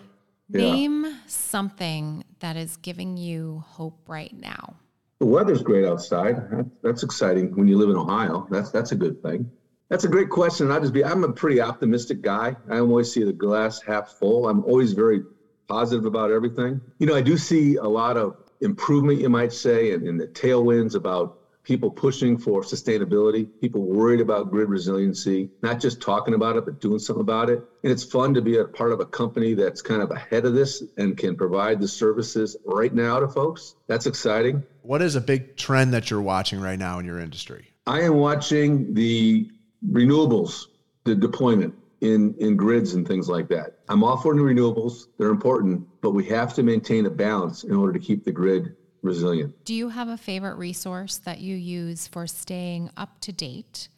Name 0.54 1.06
yeah. 1.06 1.18
something 1.28 2.24
that 2.40 2.58
is 2.58 2.78
giving 2.78 3.18
you 3.18 3.64
hope 3.68 4.00
right 4.08 4.36
now. 4.36 4.76
The 5.20 5.26
weather's 5.26 5.62
great 5.62 5.86
outside. 5.86 6.36
That's 6.82 7.04
exciting 7.04 7.56
when 7.56 7.68
you 7.68 7.78
live 7.78 7.90
in 7.90 7.96
Ohio. 7.96 8.48
That's 8.50 8.72
that's 8.72 8.92
a 8.92 8.96
good 8.96 9.22
thing. 9.22 9.52
That's 9.90 10.04
a 10.04 10.08
great 10.08 10.30
question. 10.30 10.72
I 10.72 10.80
just 10.80 10.94
be 10.94 11.04
I'm 11.04 11.24
a 11.24 11.32
pretty 11.32 11.62
optimistic 11.62 12.22
guy. 12.22 12.56
I 12.70 12.80
always 12.80 13.12
see 13.12 13.24
the 13.24 13.34
glass 13.34 13.82
half 13.82 14.14
full. 14.14 14.48
I'm 14.48 14.64
always 14.64 14.94
very 14.94 15.22
positive 15.68 16.06
about 16.06 16.32
everything. 16.32 16.82
You 17.00 17.08
know, 17.08 17.16
I 17.16 17.22
do 17.22 17.38
see 17.38 17.76
a 17.76 17.88
lot 17.88 18.18
of 18.18 18.38
improvement, 18.62 19.20
you 19.20 19.30
might 19.30 19.54
say, 19.54 19.94
and, 19.94 20.08
and 20.08 20.20
the 20.20 20.28
tailwinds 20.28 20.96
about 20.96 21.41
people 21.64 21.90
pushing 21.90 22.38
for 22.38 22.62
sustainability, 22.62 23.48
people 23.62 23.84
worried 23.84 24.20
about 24.20 24.50
grid 24.50 24.70
resiliency, 24.70 25.50
not 25.62 25.80
just 25.80 26.02
talking 26.02 26.34
about 26.34 26.58
it, 26.58 26.66
but 26.66 26.80
doing 26.80 27.00
something 27.00 27.22
about 27.22 27.50
it. 27.50 27.60
And 27.84 27.92
it's 27.92 28.04
fun 28.04 28.34
to 28.34 28.42
be 28.42 28.58
a 28.58 28.66
part 28.66 28.92
of 28.92 29.00
a 29.00 29.06
company 29.06 29.54
that's 29.54 29.82
kind 29.82 30.02
of 30.02 30.12
ahead 30.12 30.46
of 30.46 30.54
this 30.54 30.84
and 30.98 31.18
can 31.18 31.36
provide 31.36 31.80
the 31.80 31.88
services 31.88 32.56
right 32.66 32.94
now 32.94 33.20
to 33.20 33.28
folks. 33.28 33.76
That's 33.88 34.06
exciting. 34.06 34.64
What 34.82 35.02
is 35.02 35.16
a 35.16 35.22
big 35.22 35.58
trend 35.58 35.94
that 35.94 36.10
you're 36.10 36.22
watching 36.22 36.60
right 36.60 36.80
now 36.80 37.00
in 37.00 37.06
your 37.06 37.20
industry? 37.20 37.74
I 37.86 38.02
am 38.02 38.16
watching 38.16 38.94
the 38.94 39.50
renewables, 39.88 40.66
the 41.04 41.16
deployment 41.16 41.74
in, 42.02 42.36
in 42.40 42.58
grids 42.58 42.94
and 42.94 43.08
things 43.08 43.30
like 43.30 43.48
that. 43.50 43.78
I'm 43.88 44.04
all 44.04 44.18
for 44.18 44.36
the 44.36 44.42
renewables, 44.42 45.06
they're 45.18 45.30
important, 45.30 45.88
but 46.02 46.12
we 46.12 46.26
have 46.26 46.54
to 46.56 46.64
maintain 46.64 47.06
a 47.06 47.10
balance 47.10 47.64
in 47.64 47.76
order 47.76 47.94
to 47.94 48.00
keep 48.00 48.24
the 48.24 48.32
grid 48.32 48.76
resilient. 49.02 49.66
Do 49.66 49.74
you 49.74 49.90
have 49.90 50.08
a 50.08 50.18
favorite 50.18 50.56
resource 50.56 51.18
that 51.20 51.40
you 51.40 51.56
use 51.56 52.08
for 52.08 52.28
staying 52.28 52.90
up 52.98 53.20
to 53.22 53.32
date 53.32 53.90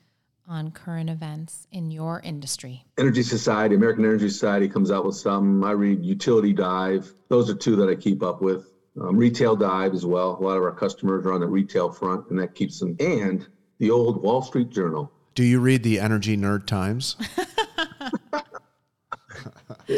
on 0.48 0.72
current 0.72 1.10
events 1.10 1.68
in 1.72 1.92
your 1.92 2.22
industry? 2.22 2.84
Energy 2.98 3.24
Society, 3.24 3.76
American 3.76 4.06
Energy 4.06 4.30
Society 4.30 4.68
comes 4.68 4.92
out 4.92 5.06
with 5.06 5.16
some. 5.16 5.64
I 5.64 5.72
read 5.72 6.04
Utility 6.04 6.54
Dive. 6.54 7.14
Those 7.30 7.50
are 7.50 7.56
two 7.56 7.76
that 7.78 7.90
I 7.90 7.96
keep 7.96 8.24
up 8.24 8.42
with. 8.42 8.68
Um, 9.00 9.18
retail 9.18 9.56
Dive 9.56 9.94
as 9.94 10.06
well. 10.06 10.38
A 10.40 10.44
lot 10.44 10.58
of 10.58 10.64
our 10.64 10.72
customers 10.72 11.26
are 11.26 11.34
on 11.34 11.42
the 11.42 11.48
retail 11.48 11.92
front, 11.92 12.30
and 12.30 12.40
that 12.40 12.54
keeps 12.54 12.80
them. 12.80 12.96
And 13.00 13.48
the 13.80 13.90
old 13.90 14.22
Wall 14.22 14.42
Street 14.42 14.70
Journal. 14.70 15.12
Do 15.36 15.44
you 15.44 15.60
read 15.60 15.82
the 15.84 16.00
Energy 16.00 16.38
Nerd 16.38 16.68
Times? 16.68 17.16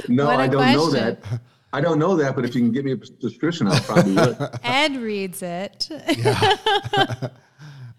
no, 0.08 0.30
I 0.30 0.48
don't 0.48 0.62
question. 0.62 0.78
know 0.78 0.90
that. 0.92 1.22
I 1.76 1.82
don't 1.82 2.00
know 2.00 2.16
that, 2.16 2.38
but 2.38 2.46
if 2.46 2.56
you 2.56 2.62
can 2.62 2.72
give 2.72 2.86
me 2.86 2.94
a 2.94 3.06
subscription, 3.20 3.68
I'll 3.68 3.82
probably 3.82 4.14
would. 4.14 4.38
Ed 4.64 4.96
reads 4.96 5.42
it. 5.42 5.90
yeah. 6.18 6.56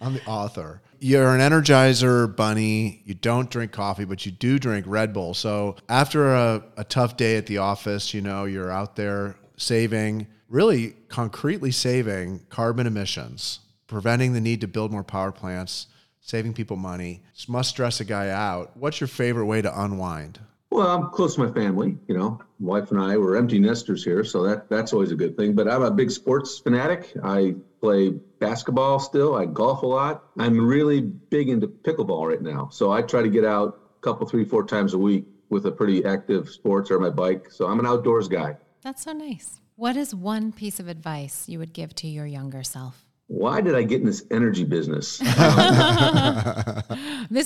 I'm 0.01 0.15
the 0.15 0.25
author. 0.25 0.81
You're 0.99 1.35
an 1.37 1.41
energizer 1.41 2.35
bunny. 2.35 3.03
You 3.05 3.13
don't 3.13 3.51
drink 3.51 3.73
coffee, 3.73 4.07
but 4.07 4.25
you 4.25 4.33
do 4.33 4.59
drink 4.59 4.87
Red 4.89 5.13
Bull. 5.13 5.35
So 5.35 5.77
after 5.91 6.35
a, 6.35 6.65
a 6.79 6.85
tough 6.85 7.19
day 7.19 7.37
at 7.37 7.45
the 7.45 7.59
office, 7.59 8.15
you 8.15 8.23
know, 8.23 8.47
you're 8.47 8.71
out 8.71 8.97
there 8.97 9.37
saving, 9.59 10.27
really 10.49 10.95
concretely 11.09 11.71
saving 11.71 12.47
carbon 12.49 12.87
emissions, 12.87 13.61
preventing 13.89 14.33
the 14.33 14.41
need 14.41 14.63
to 14.63 14.69
build 14.69 14.91
more 14.91 15.05
power 15.05 15.33
plants, 15.33 15.89
saving 16.23 16.55
people 16.55 16.79
money. 16.79 17.21
This 17.35 17.47
must 17.47 17.69
stress 17.69 18.01
a 18.01 18.07
guy 18.07 18.31
out. 18.31 18.75
What's 18.75 19.03
your 19.03 19.09
favorite 19.09 19.45
way 19.45 19.61
to 19.61 19.83
unwind? 19.83 20.41
Well, 20.71 20.89
I'm 20.89 21.11
close 21.11 21.37
to 21.37 21.45
my 21.45 21.53
family. 21.53 21.97
You 22.09 22.19
know, 22.19 22.41
wife 22.59 22.91
and 22.91 23.01
I 23.01 23.17
were 23.17 23.37
empty 23.37 23.59
nesters 23.59 24.05
here, 24.05 24.25
so 24.25 24.43
that 24.43 24.69
that's 24.69 24.93
always 24.93 25.13
a 25.13 25.15
good 25.15 25.37
thing. 25.37 25.55
But 25.55 25.69
I'm 25.69 25.83
a 25.83 25.91
big 25.91 26.11
sports 26.11 26.59
fanatic. 26.59 27.13
I 27.23 27.55
play 27.81 28.11
basketball 28.11 28.99
still. 28.99 29.37
I 29.37 29.47
golf 29.47 29.83
a 29.83 29.87
lot. 29.87 30.25
I'm 30.39 30.67
really 30.67 31.01
big 31.01 31.49
into 31.49 31.69
pickleball 31.69 32.29
right 32.29 32.43
now, 32.43 32.69
so 32.71 32.93
I 32.93 33.03
try 33.03 33.23
to 33.23 33.29
get 33.29 33.45
out 33.45 33.79
a 33.99 34.01
couple, 34.03 34.27
three, 34.27 34.45
four 34.45 34.65
times 34.65 34.95
a 34.95 34.99
week 34.99 35.25
with 35.49 35.67
a 35.67 35.71
pretty 35.71 36.05
active 36.05 36.49
sports 36.49 36.91
or 36.91 36.99
my 36.99 37.11
bike. 37.11 37.51
So 37.51 37.67
I'm 37.67 37.79
an 37.79 37.87
outdoors 37.87 38.29
guy. 38.29 38.57
That's 38.83 39.05
so 39.05 39.13
nice. 39.13 39.61
What 39.77 39.97
is 39.97 40.15
one 40.15 40.53
piece 40.53 40.81
of 40.81 40.89
advice 40.89 41.49
you 41.49 41.59
would 41.59 41.73
give 41.73 41.95
to 41.97 42.09
your 42.09 42.27
younger 42.27 42.63
self? 42.63 43.07
why 43.29 43.61
did 43.61 43.75
I 43.75 43.83
get 43.83 44.01
in 44.01 44.07
this 44.07 44.25
energy 44.31 44.63
business? 44.65 45.19
this 45.19 45.33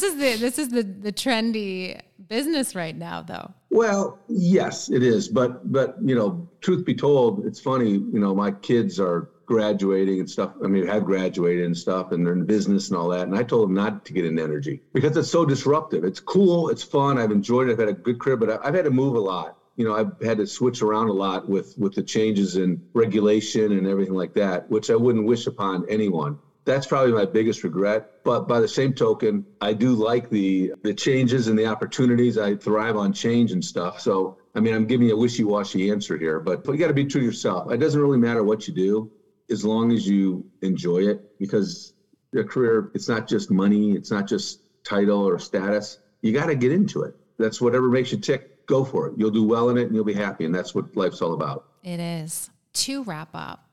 is 0.02 0.16
the 0.16 0.36
this 0.38 0.58
is 0.58 0.68
the 0.68 0.82
the 0.82 1.12
trendy 1.12 2.00
business 2.30 2.74
right 2.74 2.96
now, 2.96 3.20
though. 3.20 3.52
Well, 3.68 4.18
yes, 4.28 4.88
it 4.88 5.02
is. 5.02 5.28
But 5.28 5.70
but 5.70 5.96
you 6.02 6.14
know, 6.14 6.48
truth 6.62 6.86
be 6.86 6.94
told, 6.94 7.44
it's 7.44 7.60
funny. 7.60 7.90
You 7.90 8.18
know, 8.18 8.34
my 8.34 8.52
kids 8.52 8.98
are 8.98 9.28
graduating 9.44 10.20
and 10.20 10.30
stuff. 10.30 10.54
I 10.64 10.68
mean, 10.68 10.86
have 10.86 11.04
graduated 11.04 11.66
and 11.66 11.76
stuff, 11.76 12.12
and 12.12 12.24
they're 12.24 12.32
in 12.32 12.46
business 12.46 12.88
and 12.88 12.96
all 12.96 13.08
that. 13.08 13.26
And 13.26 13.36
I 13.36 13.42
told 13.42 13.68
them 13.68 13.74
not 13.74 14.06
to 14.06 14.12
get 14.14 14.24
into 14.24 14.42
energy 14.42 14.80
because 14.94 15.14
it's 15.16 15.30
so 15.30 15.44
disruptive. 15.44 16.04
It's 16.04 16.20
cool, 16.20 16.70
it's 16.70 16.84
fun. 16.84 17.18
I've 17.18 17.32
enjoyed 17.32 17.68
it. 17.68 17.72
I've 17.72 17.80
had 17.80 17.88
a 17.88 17.92
good 17.92 18.18
career, 18.18 18.36
but 18.36 18.64
I've 18.64 18.74
had 18.74 18.84
to 18.86 18.90
move 18.90 19.16
a 19.16 19.20
lot. 19.20 19.58
You 19.76 19.86
know, 19.86 19.96
I've 19.96 20.20
had 20.22 20.38
to 20.38 20.46
switch 20.46 20.82
around 20.82 21.08
a 21.08 21.12
lot 21.12 21.48
with 21.48 21.76
with 21.76 21.94
the 21.94 22.02
changes 22.02 22.56
in 22.56 22.80
regulation 22.94 23.72
and 23.72 23.86
everything 23.86 24.14
like 24.14 24.34
that, 24.34 24.70
which 24.70 24.88
I 24.90 24.96
wouldn't 24.96 25.26
wish 25.26 25.46
upon 25.46 25.84
anyone. 25.88 26.38
That's 26.64 26.86
probably 26.86 27.12
my 27.12 27.24
biggest 27.24 27.64
regret. 27.64 28.22
But 28.24 28.46
by 28.46 28.60
the 28.60 28.68
same 28.68 28.92
token, 28.92 29.44
I 29.60 29.72
do 29.72 29.94
like 29.94 30.30
the 30.30 30.72
the 30.82 30.94
changes 30.94 31.48
and 31.48 31.58
the 31.58 31.66
opportunities. 31.66 32.38
I 32.38 32.56
thrive 32.56 32.96
on 32.96 33.12
change 33.12 33.52
and 33.52 33.64
stuff. 33.64 34.00
So 34.00 34.38
I 34.54 34.60
mean, 34.60 34.74
I'm 34.74 34.86
giving 34.86 35.08
you 35.08 35.14
a 35.14 35.18
wishy-washy 35.18 35.90
answer 35.90 36.18
here, 36.18 36.40
but, 36.40 36.64
but 36.64 36.72
you 36.72 36.78
got 36.78 36.88
to 36.88 36.94
be 36.94 37.04
true 37.04 37.20
to 37.20 37.24
yourself. 37.24 37.70
It 37.70 37.76
doesn't 37.76 38.00
really 38.00 38.18
matter 38.18 38.42
what 38.42 38.66
you 38.66 38.74
do 38.74 39.08
as 39.50 39.64
long 39.64 39.92
as 39.92 40.06
you 40.06 40.44
enjoy 40.62 40.98
it 40.98 41.38
because 41.38 41.92
your 42.32 42.44
career 42.44 42.90
it's 42.94 43.08
not 43.08 43.28
just 43.28 43.50
money 43.50 43.92
it's 43.92 44.10
not 44.10 44.26
just 44.26 44.60
title 44.84 45.26
or 45.26 45.38
status 45.38 45.98
you 46.22 46.32
got 46.32 46.46
to 46.46 46.54
get 46.54 46.72
into 46.72 47.02
it 47.02 47.14
that's 47.38 47.60
whatever 47.60 47.88
makes 47.88 48.12
you 48.12 48.18
tick 48.18 48.64
go 48.66 48.84
for 48.84 49.08
it 49.08 49.14
you'll 49.16 49.30
do 49.30 49.44
well 49.44 49.68
in 49.70 49.76
it 49.76 49.82
and 49.82 49.94
you'll 49.94 50.04
be 50.04 50.14
happy 50.14 50.44
and 50.44 50.54
that's 50.54 50.74
what 50.74 50.96
life's 50.96 51.20
all 51.20 51.32
about 51.34 51.64
it 51.82 51.98
is 51.98 52.50
to 52.72 53.02
wrap 53.02 53.30
up 53.34 53.69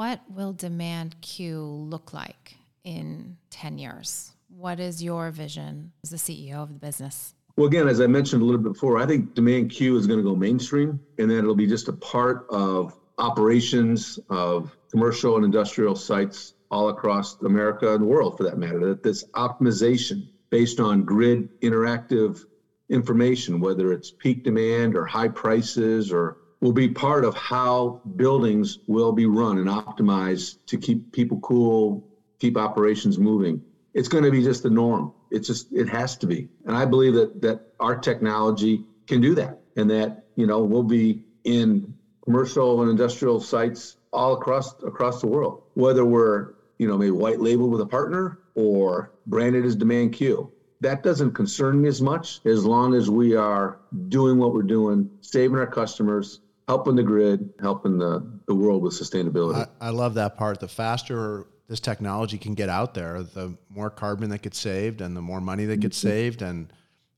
what 0.00 0.22
will 0.30 0.54
DemandQ 0.54 1.90
look 1.90 2.14
like 2.14 2.56
in 2.84 3.36
10 3.50 3.76
years 3.76 4.32
what 4.48 4.80
is 4.80 5.02
your 5.02 5.30
vision 5.30 5.92
as 6.02 6.08
the 6.08 6.16
ceo 6.16 6.62
of 6.62 6.72
the 6.72 6.78
business 6.78 7.34
well, 7.56 7.66
again, 7.66 7.88
as 7.88 8.00
I 8.00 8.06
mentioned 8.06 8.40
a 8.40 8.44
little 8.46 8.62
bit 8.62 8.72
before, 8.72 8.96
I 8.96 9.04
think 9.04 9.34
DemandQ 9.34 9.98
is 9.98 10.06
going 10.06 10.18
to 10.18 10.24
go 10.24 10.34
mainstream 10.34 10.98
and 11.18 11.30
then 11.30 11.38
it'll 11.38 11.54
be 11.54 11.66
just 11.66 11.88
a 11.88 11.92
part 11.92 12.46
of 12.48 12.96
operations 13.18 14.18
of 14.30 14.74
commercial 14.90 15.36
and 15.36 15.44
industrial 15.44 15.94
sites 15.94 16.54
all 16.70 16.88
across 16.88 17.38
America 17.42 17.92
and 17.92 18.02
the 18.02 18.06
world 18.06 18.38
for 18.38 18.44
that 18.44 18.56
matter. 18.56 18.78
That 18.78 19.02
this 19.02 19.24
optimization 19.34 20.28
based 20.48 20.80
on 20.80 21.04
grid 21.04 21.60
interactive 21.60 22.40
information, 22.88 23.60
whether 23.60 23.92
it's 23.92 24.10
peak 24.10 24.42
demand 24.42 24.96
or 24.96 25.04
high 25.04 25.28
prices 25.28 26.12
or 26.12 26.38
will 26.60 26.72
be 26.72 26.88
part 26.88 27.24
of 27.24 27.34
how 27.34 28.00
buildings 28.16 28.78
will 28.86 29.12
be 29.12 29.26
run 29.26 29.58
and 29.58 29.68
optimized 29.68 30.58
to 30.66 30.76
keep 30.76 31.10
people 31.12 31.38
cool, 31.40 32.06
keep 32.38 32.56
operations 32.56 33.18
moving. 33.18 33.62
It's 33.94 34.08
going 34.08 34.24
to 34.24 34.30
be 34.30 34.42
just 34.42 34.62
the 34.62 34.70
norm. 34.70 35.12
It's 35.30 35.46
just 35.46 35.72
it 35.72 35.88
has 35.88 36.16
to 36.18 36.26
be. 36.26 36.48
And 36.66 36.76
I 36.76 36.84
believe 36.84 37.14
that 37.14 37.40
that 37.42 37.72
our 37.80 37.96
technology 37.96 38.84
can 39.06 39.20
do 39.20 39.34
that 39.36 39.60
and 39.76 39.88
that, 39.90 40.24
you 40.36 40.46
know, 40.46 40.60
we'll 40.60 40.82
be 40.82 41.22
in 41.44 41.94
commercial 42.24 42.82
and 42.82 42.90
industrial 42.90 43.40
sites 43.40 43.96
all 44.12 44.34
across 44.34 44.74
across 44.82 45.20
the 45.20 45.26
world. 45.26 45.62
Whether 45.74 46.04
we're 46.04 46.54
you 46.78 46.86
know 46.86 46.98
maybe 46.98 47.10
white 47.10 47.40
labeled 47.40 47.70
with 47.70 47.80
a 47.80 47.86
partner 47.86 48.38
or 48.54 49.12
branded 49.26 49.64
as 49.64 49.76
DemandQ, 49.76 50.50
that 50.80 51.02
doesn't 51.02 51.32
concern 51.32 51.80
me 51.80 51.88
as 51.88 52.02
much 52.02 52.40
as 52.44 52.64
long 52.64 52.94
as 52.94 53.08
we 53.10 53.34
are 53.34 53.78
doing 54.08 54.38
what 54.38 54.52
we're 54.52 54.62
doing, 54.62 55.08
saving 55.20 55.58
our 55.58 55.66
customers, 55.66 56.40
helping 56.70 56.94
the 56.94 57.02
grid, 57.02 57.52
helping 57.60 57.98
the, 57.98 58.24
the 58.46 58.54
world 58.54 58.80
with 58.80 58.94
sustainability. 58.94 59.66
I, 59.80 59.88
I 59.88 59.90
love 59.90 60.14
that 60.14 60.36
part. 60.36 60.60
The 60.60 60.68
faster 60.68 61.48
this 61.66 61.80
technology 61.80 62.38
can 62.38 62.54
get 62.54 62.68
out 62.68 62.94
there, 62.94 63.24
the 63.24 63.56
more 63.68 63.90
carbon 63.90 64.30
that 64.30 64.42
gets 64.42 64.58
saved 64.58 65.00
and 65.00 65.16
the 65.16 65.20
more 65.20 65.40
money 65.40 65.64
that 65.64 65.80
gets 65.80 65.98
mm-hmm. 65.98 66.08
saved 66.08 66.42
and 66.42 66.72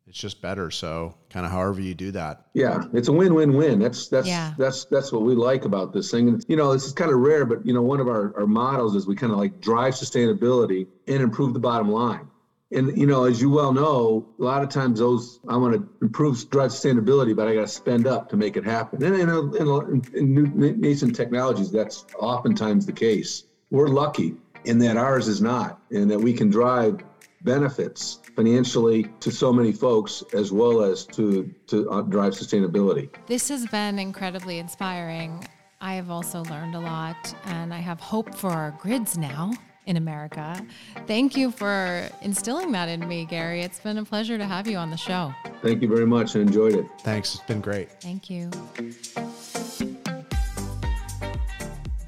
it's 0.06 0.16
just 0.18 0.40
better. 0.40 0.70
So 0.70 1.14
kind 1.28 1.44
of 1.44 1.52
however 1.52 1.82
you 1.82 1.92
do 1.92 2.12
that. 2.12 2.46
Yeah, 2.54 2.84
it's 2.94 3.08
a 3.08 3.12
win-win-win. 3.12 3.78
That's 3.78 4.08
that's 4.08 4.26
yeah. 4.26 4.54
that's 4.56 4.86
that's 4.86 5.12
what 5.12 5.20
we 5.20 5.34
like 5.34 5.66
about 5.66 5.92
this 5.92 6.10
thing. 6.10 6.28
And 6.28 6.44
you 6.48 6.56
know, 6.56 6.72
this 6.72 6.86
is 6.86 6.94
kind 6.94 7.10
of 7.10 7.18
rare, 7.18 7.44
but 7.44 7.64
you 7.66 7.74
know, 7.74 7.82
one 7.82 8.00
of 8.00 8.08
our, 8.08 8.34
our 8.38 8.46
models 8.46 8.96
is 8.96 9.06
we 9.06 9.16
kind 9.16 9.32
of 9.32 9.38
like 9.38 9.60
drive 9.60 9.92
sustainability 9.92 10.86
and 11.08 11.22
improve 11.22 11.52
the 11.52 11.60
bottom 11.60 11.90
line. 11.90 12.26
And 12.74 12.96
you 12.96 13.06
know, 13.06 13.24
as 13.24 13.40
you 13.40 13.50
well 13.50 13.72
know, 13.72 14.26
a 14.38 14.42
lot 14.42 14.62
of 14.62 14.68
times 14.68 14.98
those 14.98 15.40
I 15.48 15.56
want 15.56 15.74
to 15.74 15.88
improve 16.00 16.48
drive 16.50 16.70
sustainability, 16.70 17.36
but 17.36 17.48
I 17.48 17.54
got 17.54 17.62
to 17.62 17.68
spend 17.68 18.06
up 18.06 18.28
to 18.30 18.36
make 18.36 18.56
it 18.56 18.64
happen. 18.64 19.02
And 19.02 19.14
in, 19.14 19.28
in, 19.28 20.02
in 20.14 20.34
new 20.34 20.46
nascent 20.76 21.14
technologies, 21.14 21.70
that's 21.70 22.06
oftentimes 22.18 22.86
the 22.86 22.92
case. 22.92 23.44
We're 23.70 23.88
lucky 23.88 24.36
in 24.64 24.78
that 24.78 24.96
ours 24.96 25.28
is 25.28 25.42
not, 25.42 25.80
and 25.90 26.10
that 26.10 26.18
we 26.18 26.32
can 26.32 26.50
drive 26.50 27.00
benefits 27.42 28.20
financially 28.36 29.04
to 29.20 29.30
so 29.30 29.52
many 29.52 29.72
folks 29.72 30.22
as 30.32 30.52
well 30.52 30.82
as 30.82 31.04
to, 31.06 31.52
to 31.66 31.90
uh, 31.90 32.02
drive 32.02 32.32
sustainability. 32.32 33.10
This 33.26 33.48
has 33.48 33.66
been 33.66 33.98
incredibly 33.98 34.58
inspiring. 34.58 35.46
I 35.80 35.94
have 35.94 36.10
also 36.10 36.44
learned 36.44 36.76
a 36.76 36.80
lot 36.80 37.34
and 37.46 37.74
I 37.74 37.78
have 37.78 38.00
hope 38.00 38.34
for 38.34 38.50
our 38.50 38.70
grids 38.80 39.18
now 39.18 39.52
in 39.86 39.96
America. 39.96 40.64
Thank 41.06 41.36
you 41.36 41.50
for 41.50 42.08
instilling 42.20 42.72
that 42.72 42.88
in 42.88 43.06
me, 43.08 43.24
Gary. 43.24 43.62
It's 43.62 43.80
been 43.80 43.98
a 43.98 44.04
pleasure 44.04 44.38
to 44.38 44.44
have 44.44 44.66
you 44.66 44.76
on 44.76 44.90
the 44.90 44.96
show. 44.96 45.34
Thank 45.62 45.82
you 45.82 45.88
very 45.88 46.06
much. 46.06 46.36
I 46.36 46.40
enjoyed 46.40 46.74
it. 46.74 46.86
Thanks. 47.00 47.34
It's 47.34 47.44
been 47.44 47.60
great. 47.60 47.90
Thank 48.00 48.30
you. 48.30 48.50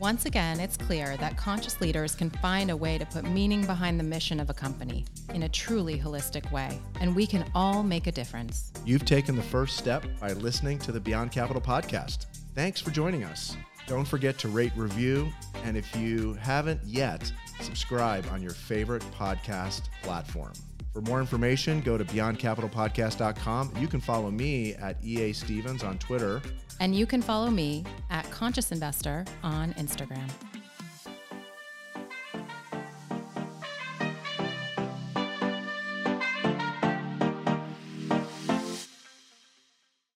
Once 0.04 0.26
again, 0.26 0.60
it's 0.60 0.76
clear 0.76 1.16
that 1.16 1.34
conscious 1.38 1.80
leaders 1.80 2.14
can 2.14 2.28
find 2.28 2.70
a 2.70 2.76
way 2.76 2.98
to 2.98 3.06
put 3.06 3.24
meaning 3.24 3.64
behind 3.64 3.98
the 3.98 4.04
mission 4.04 4.38
of 4.38 4.50
a 4.50 4.52
company 4.52 5.06
in 5.32 5.44
a 5.44 5.48
truly 5.48 5.98
holistic 5.98 6.52
way, 6.52 6.78
and 7.00 7.16
we 7.16 7.26
can 7.26 7.42
all 7.54 7.82
make 7.82 8.06
a 8.06 8.12
difference. 8.12 8.70
You've 8.84 9.06
taken 9.06 9.34
the 9.34 9.42
first 9.42 9.78
step 9.78 10.04
by 10.20 10.34
listening 10.34 10.78
to 10.80 10.92
the 10.92 11.00
Beyond 11.00 11.32
Capital 11.32 11.62
podcast. 11.62 12.26
Thanks 12.54 12.82
for 12.82 12.90
joining 12.90 13.24
us. 13.24 13.56
Don't 13.86 14.06
forget 14.06 14.38
to 14.38 14.48
rate, 14.48 14.72
review, 14.76 15.32
and 15.64 15.76
if 15.76 15.94
you 15.96 16.34
haven't 16.34 16.80
yet, 16.84 17.30
subscribe 17.60 18.26
on 18.30 18.42
your 18.42 18.52
favorite 18.52 19.04
podcast 19.16 19.82
platform. 20.02 20.52
For 20.92 21.00
more 21.02 21.20
information, 21.20 21.80
go 21.80 21.98
to 21.98 22.04
beyondcapitalpodcast.com. 22.04 23.72
You 23.80 23.88
can 23.88 24.00
follow 24.00 24.30
me 24.30 24.74
at 24.74 24.96
EA 25.04 25.32
Stevens 25.32 25.82
on 25.82 25.98
Twitter 25.98 26.40
and 26.80 26.94
you 26.94 27.06
can 27.06 27.22
follow 27.22 27.50
me 27.50 27.84
at 28.10 28.28
Conscious 28.30 28.72
Investor 28.72 29.24
on 29.42 29.72
Instagram. 29.74 30.28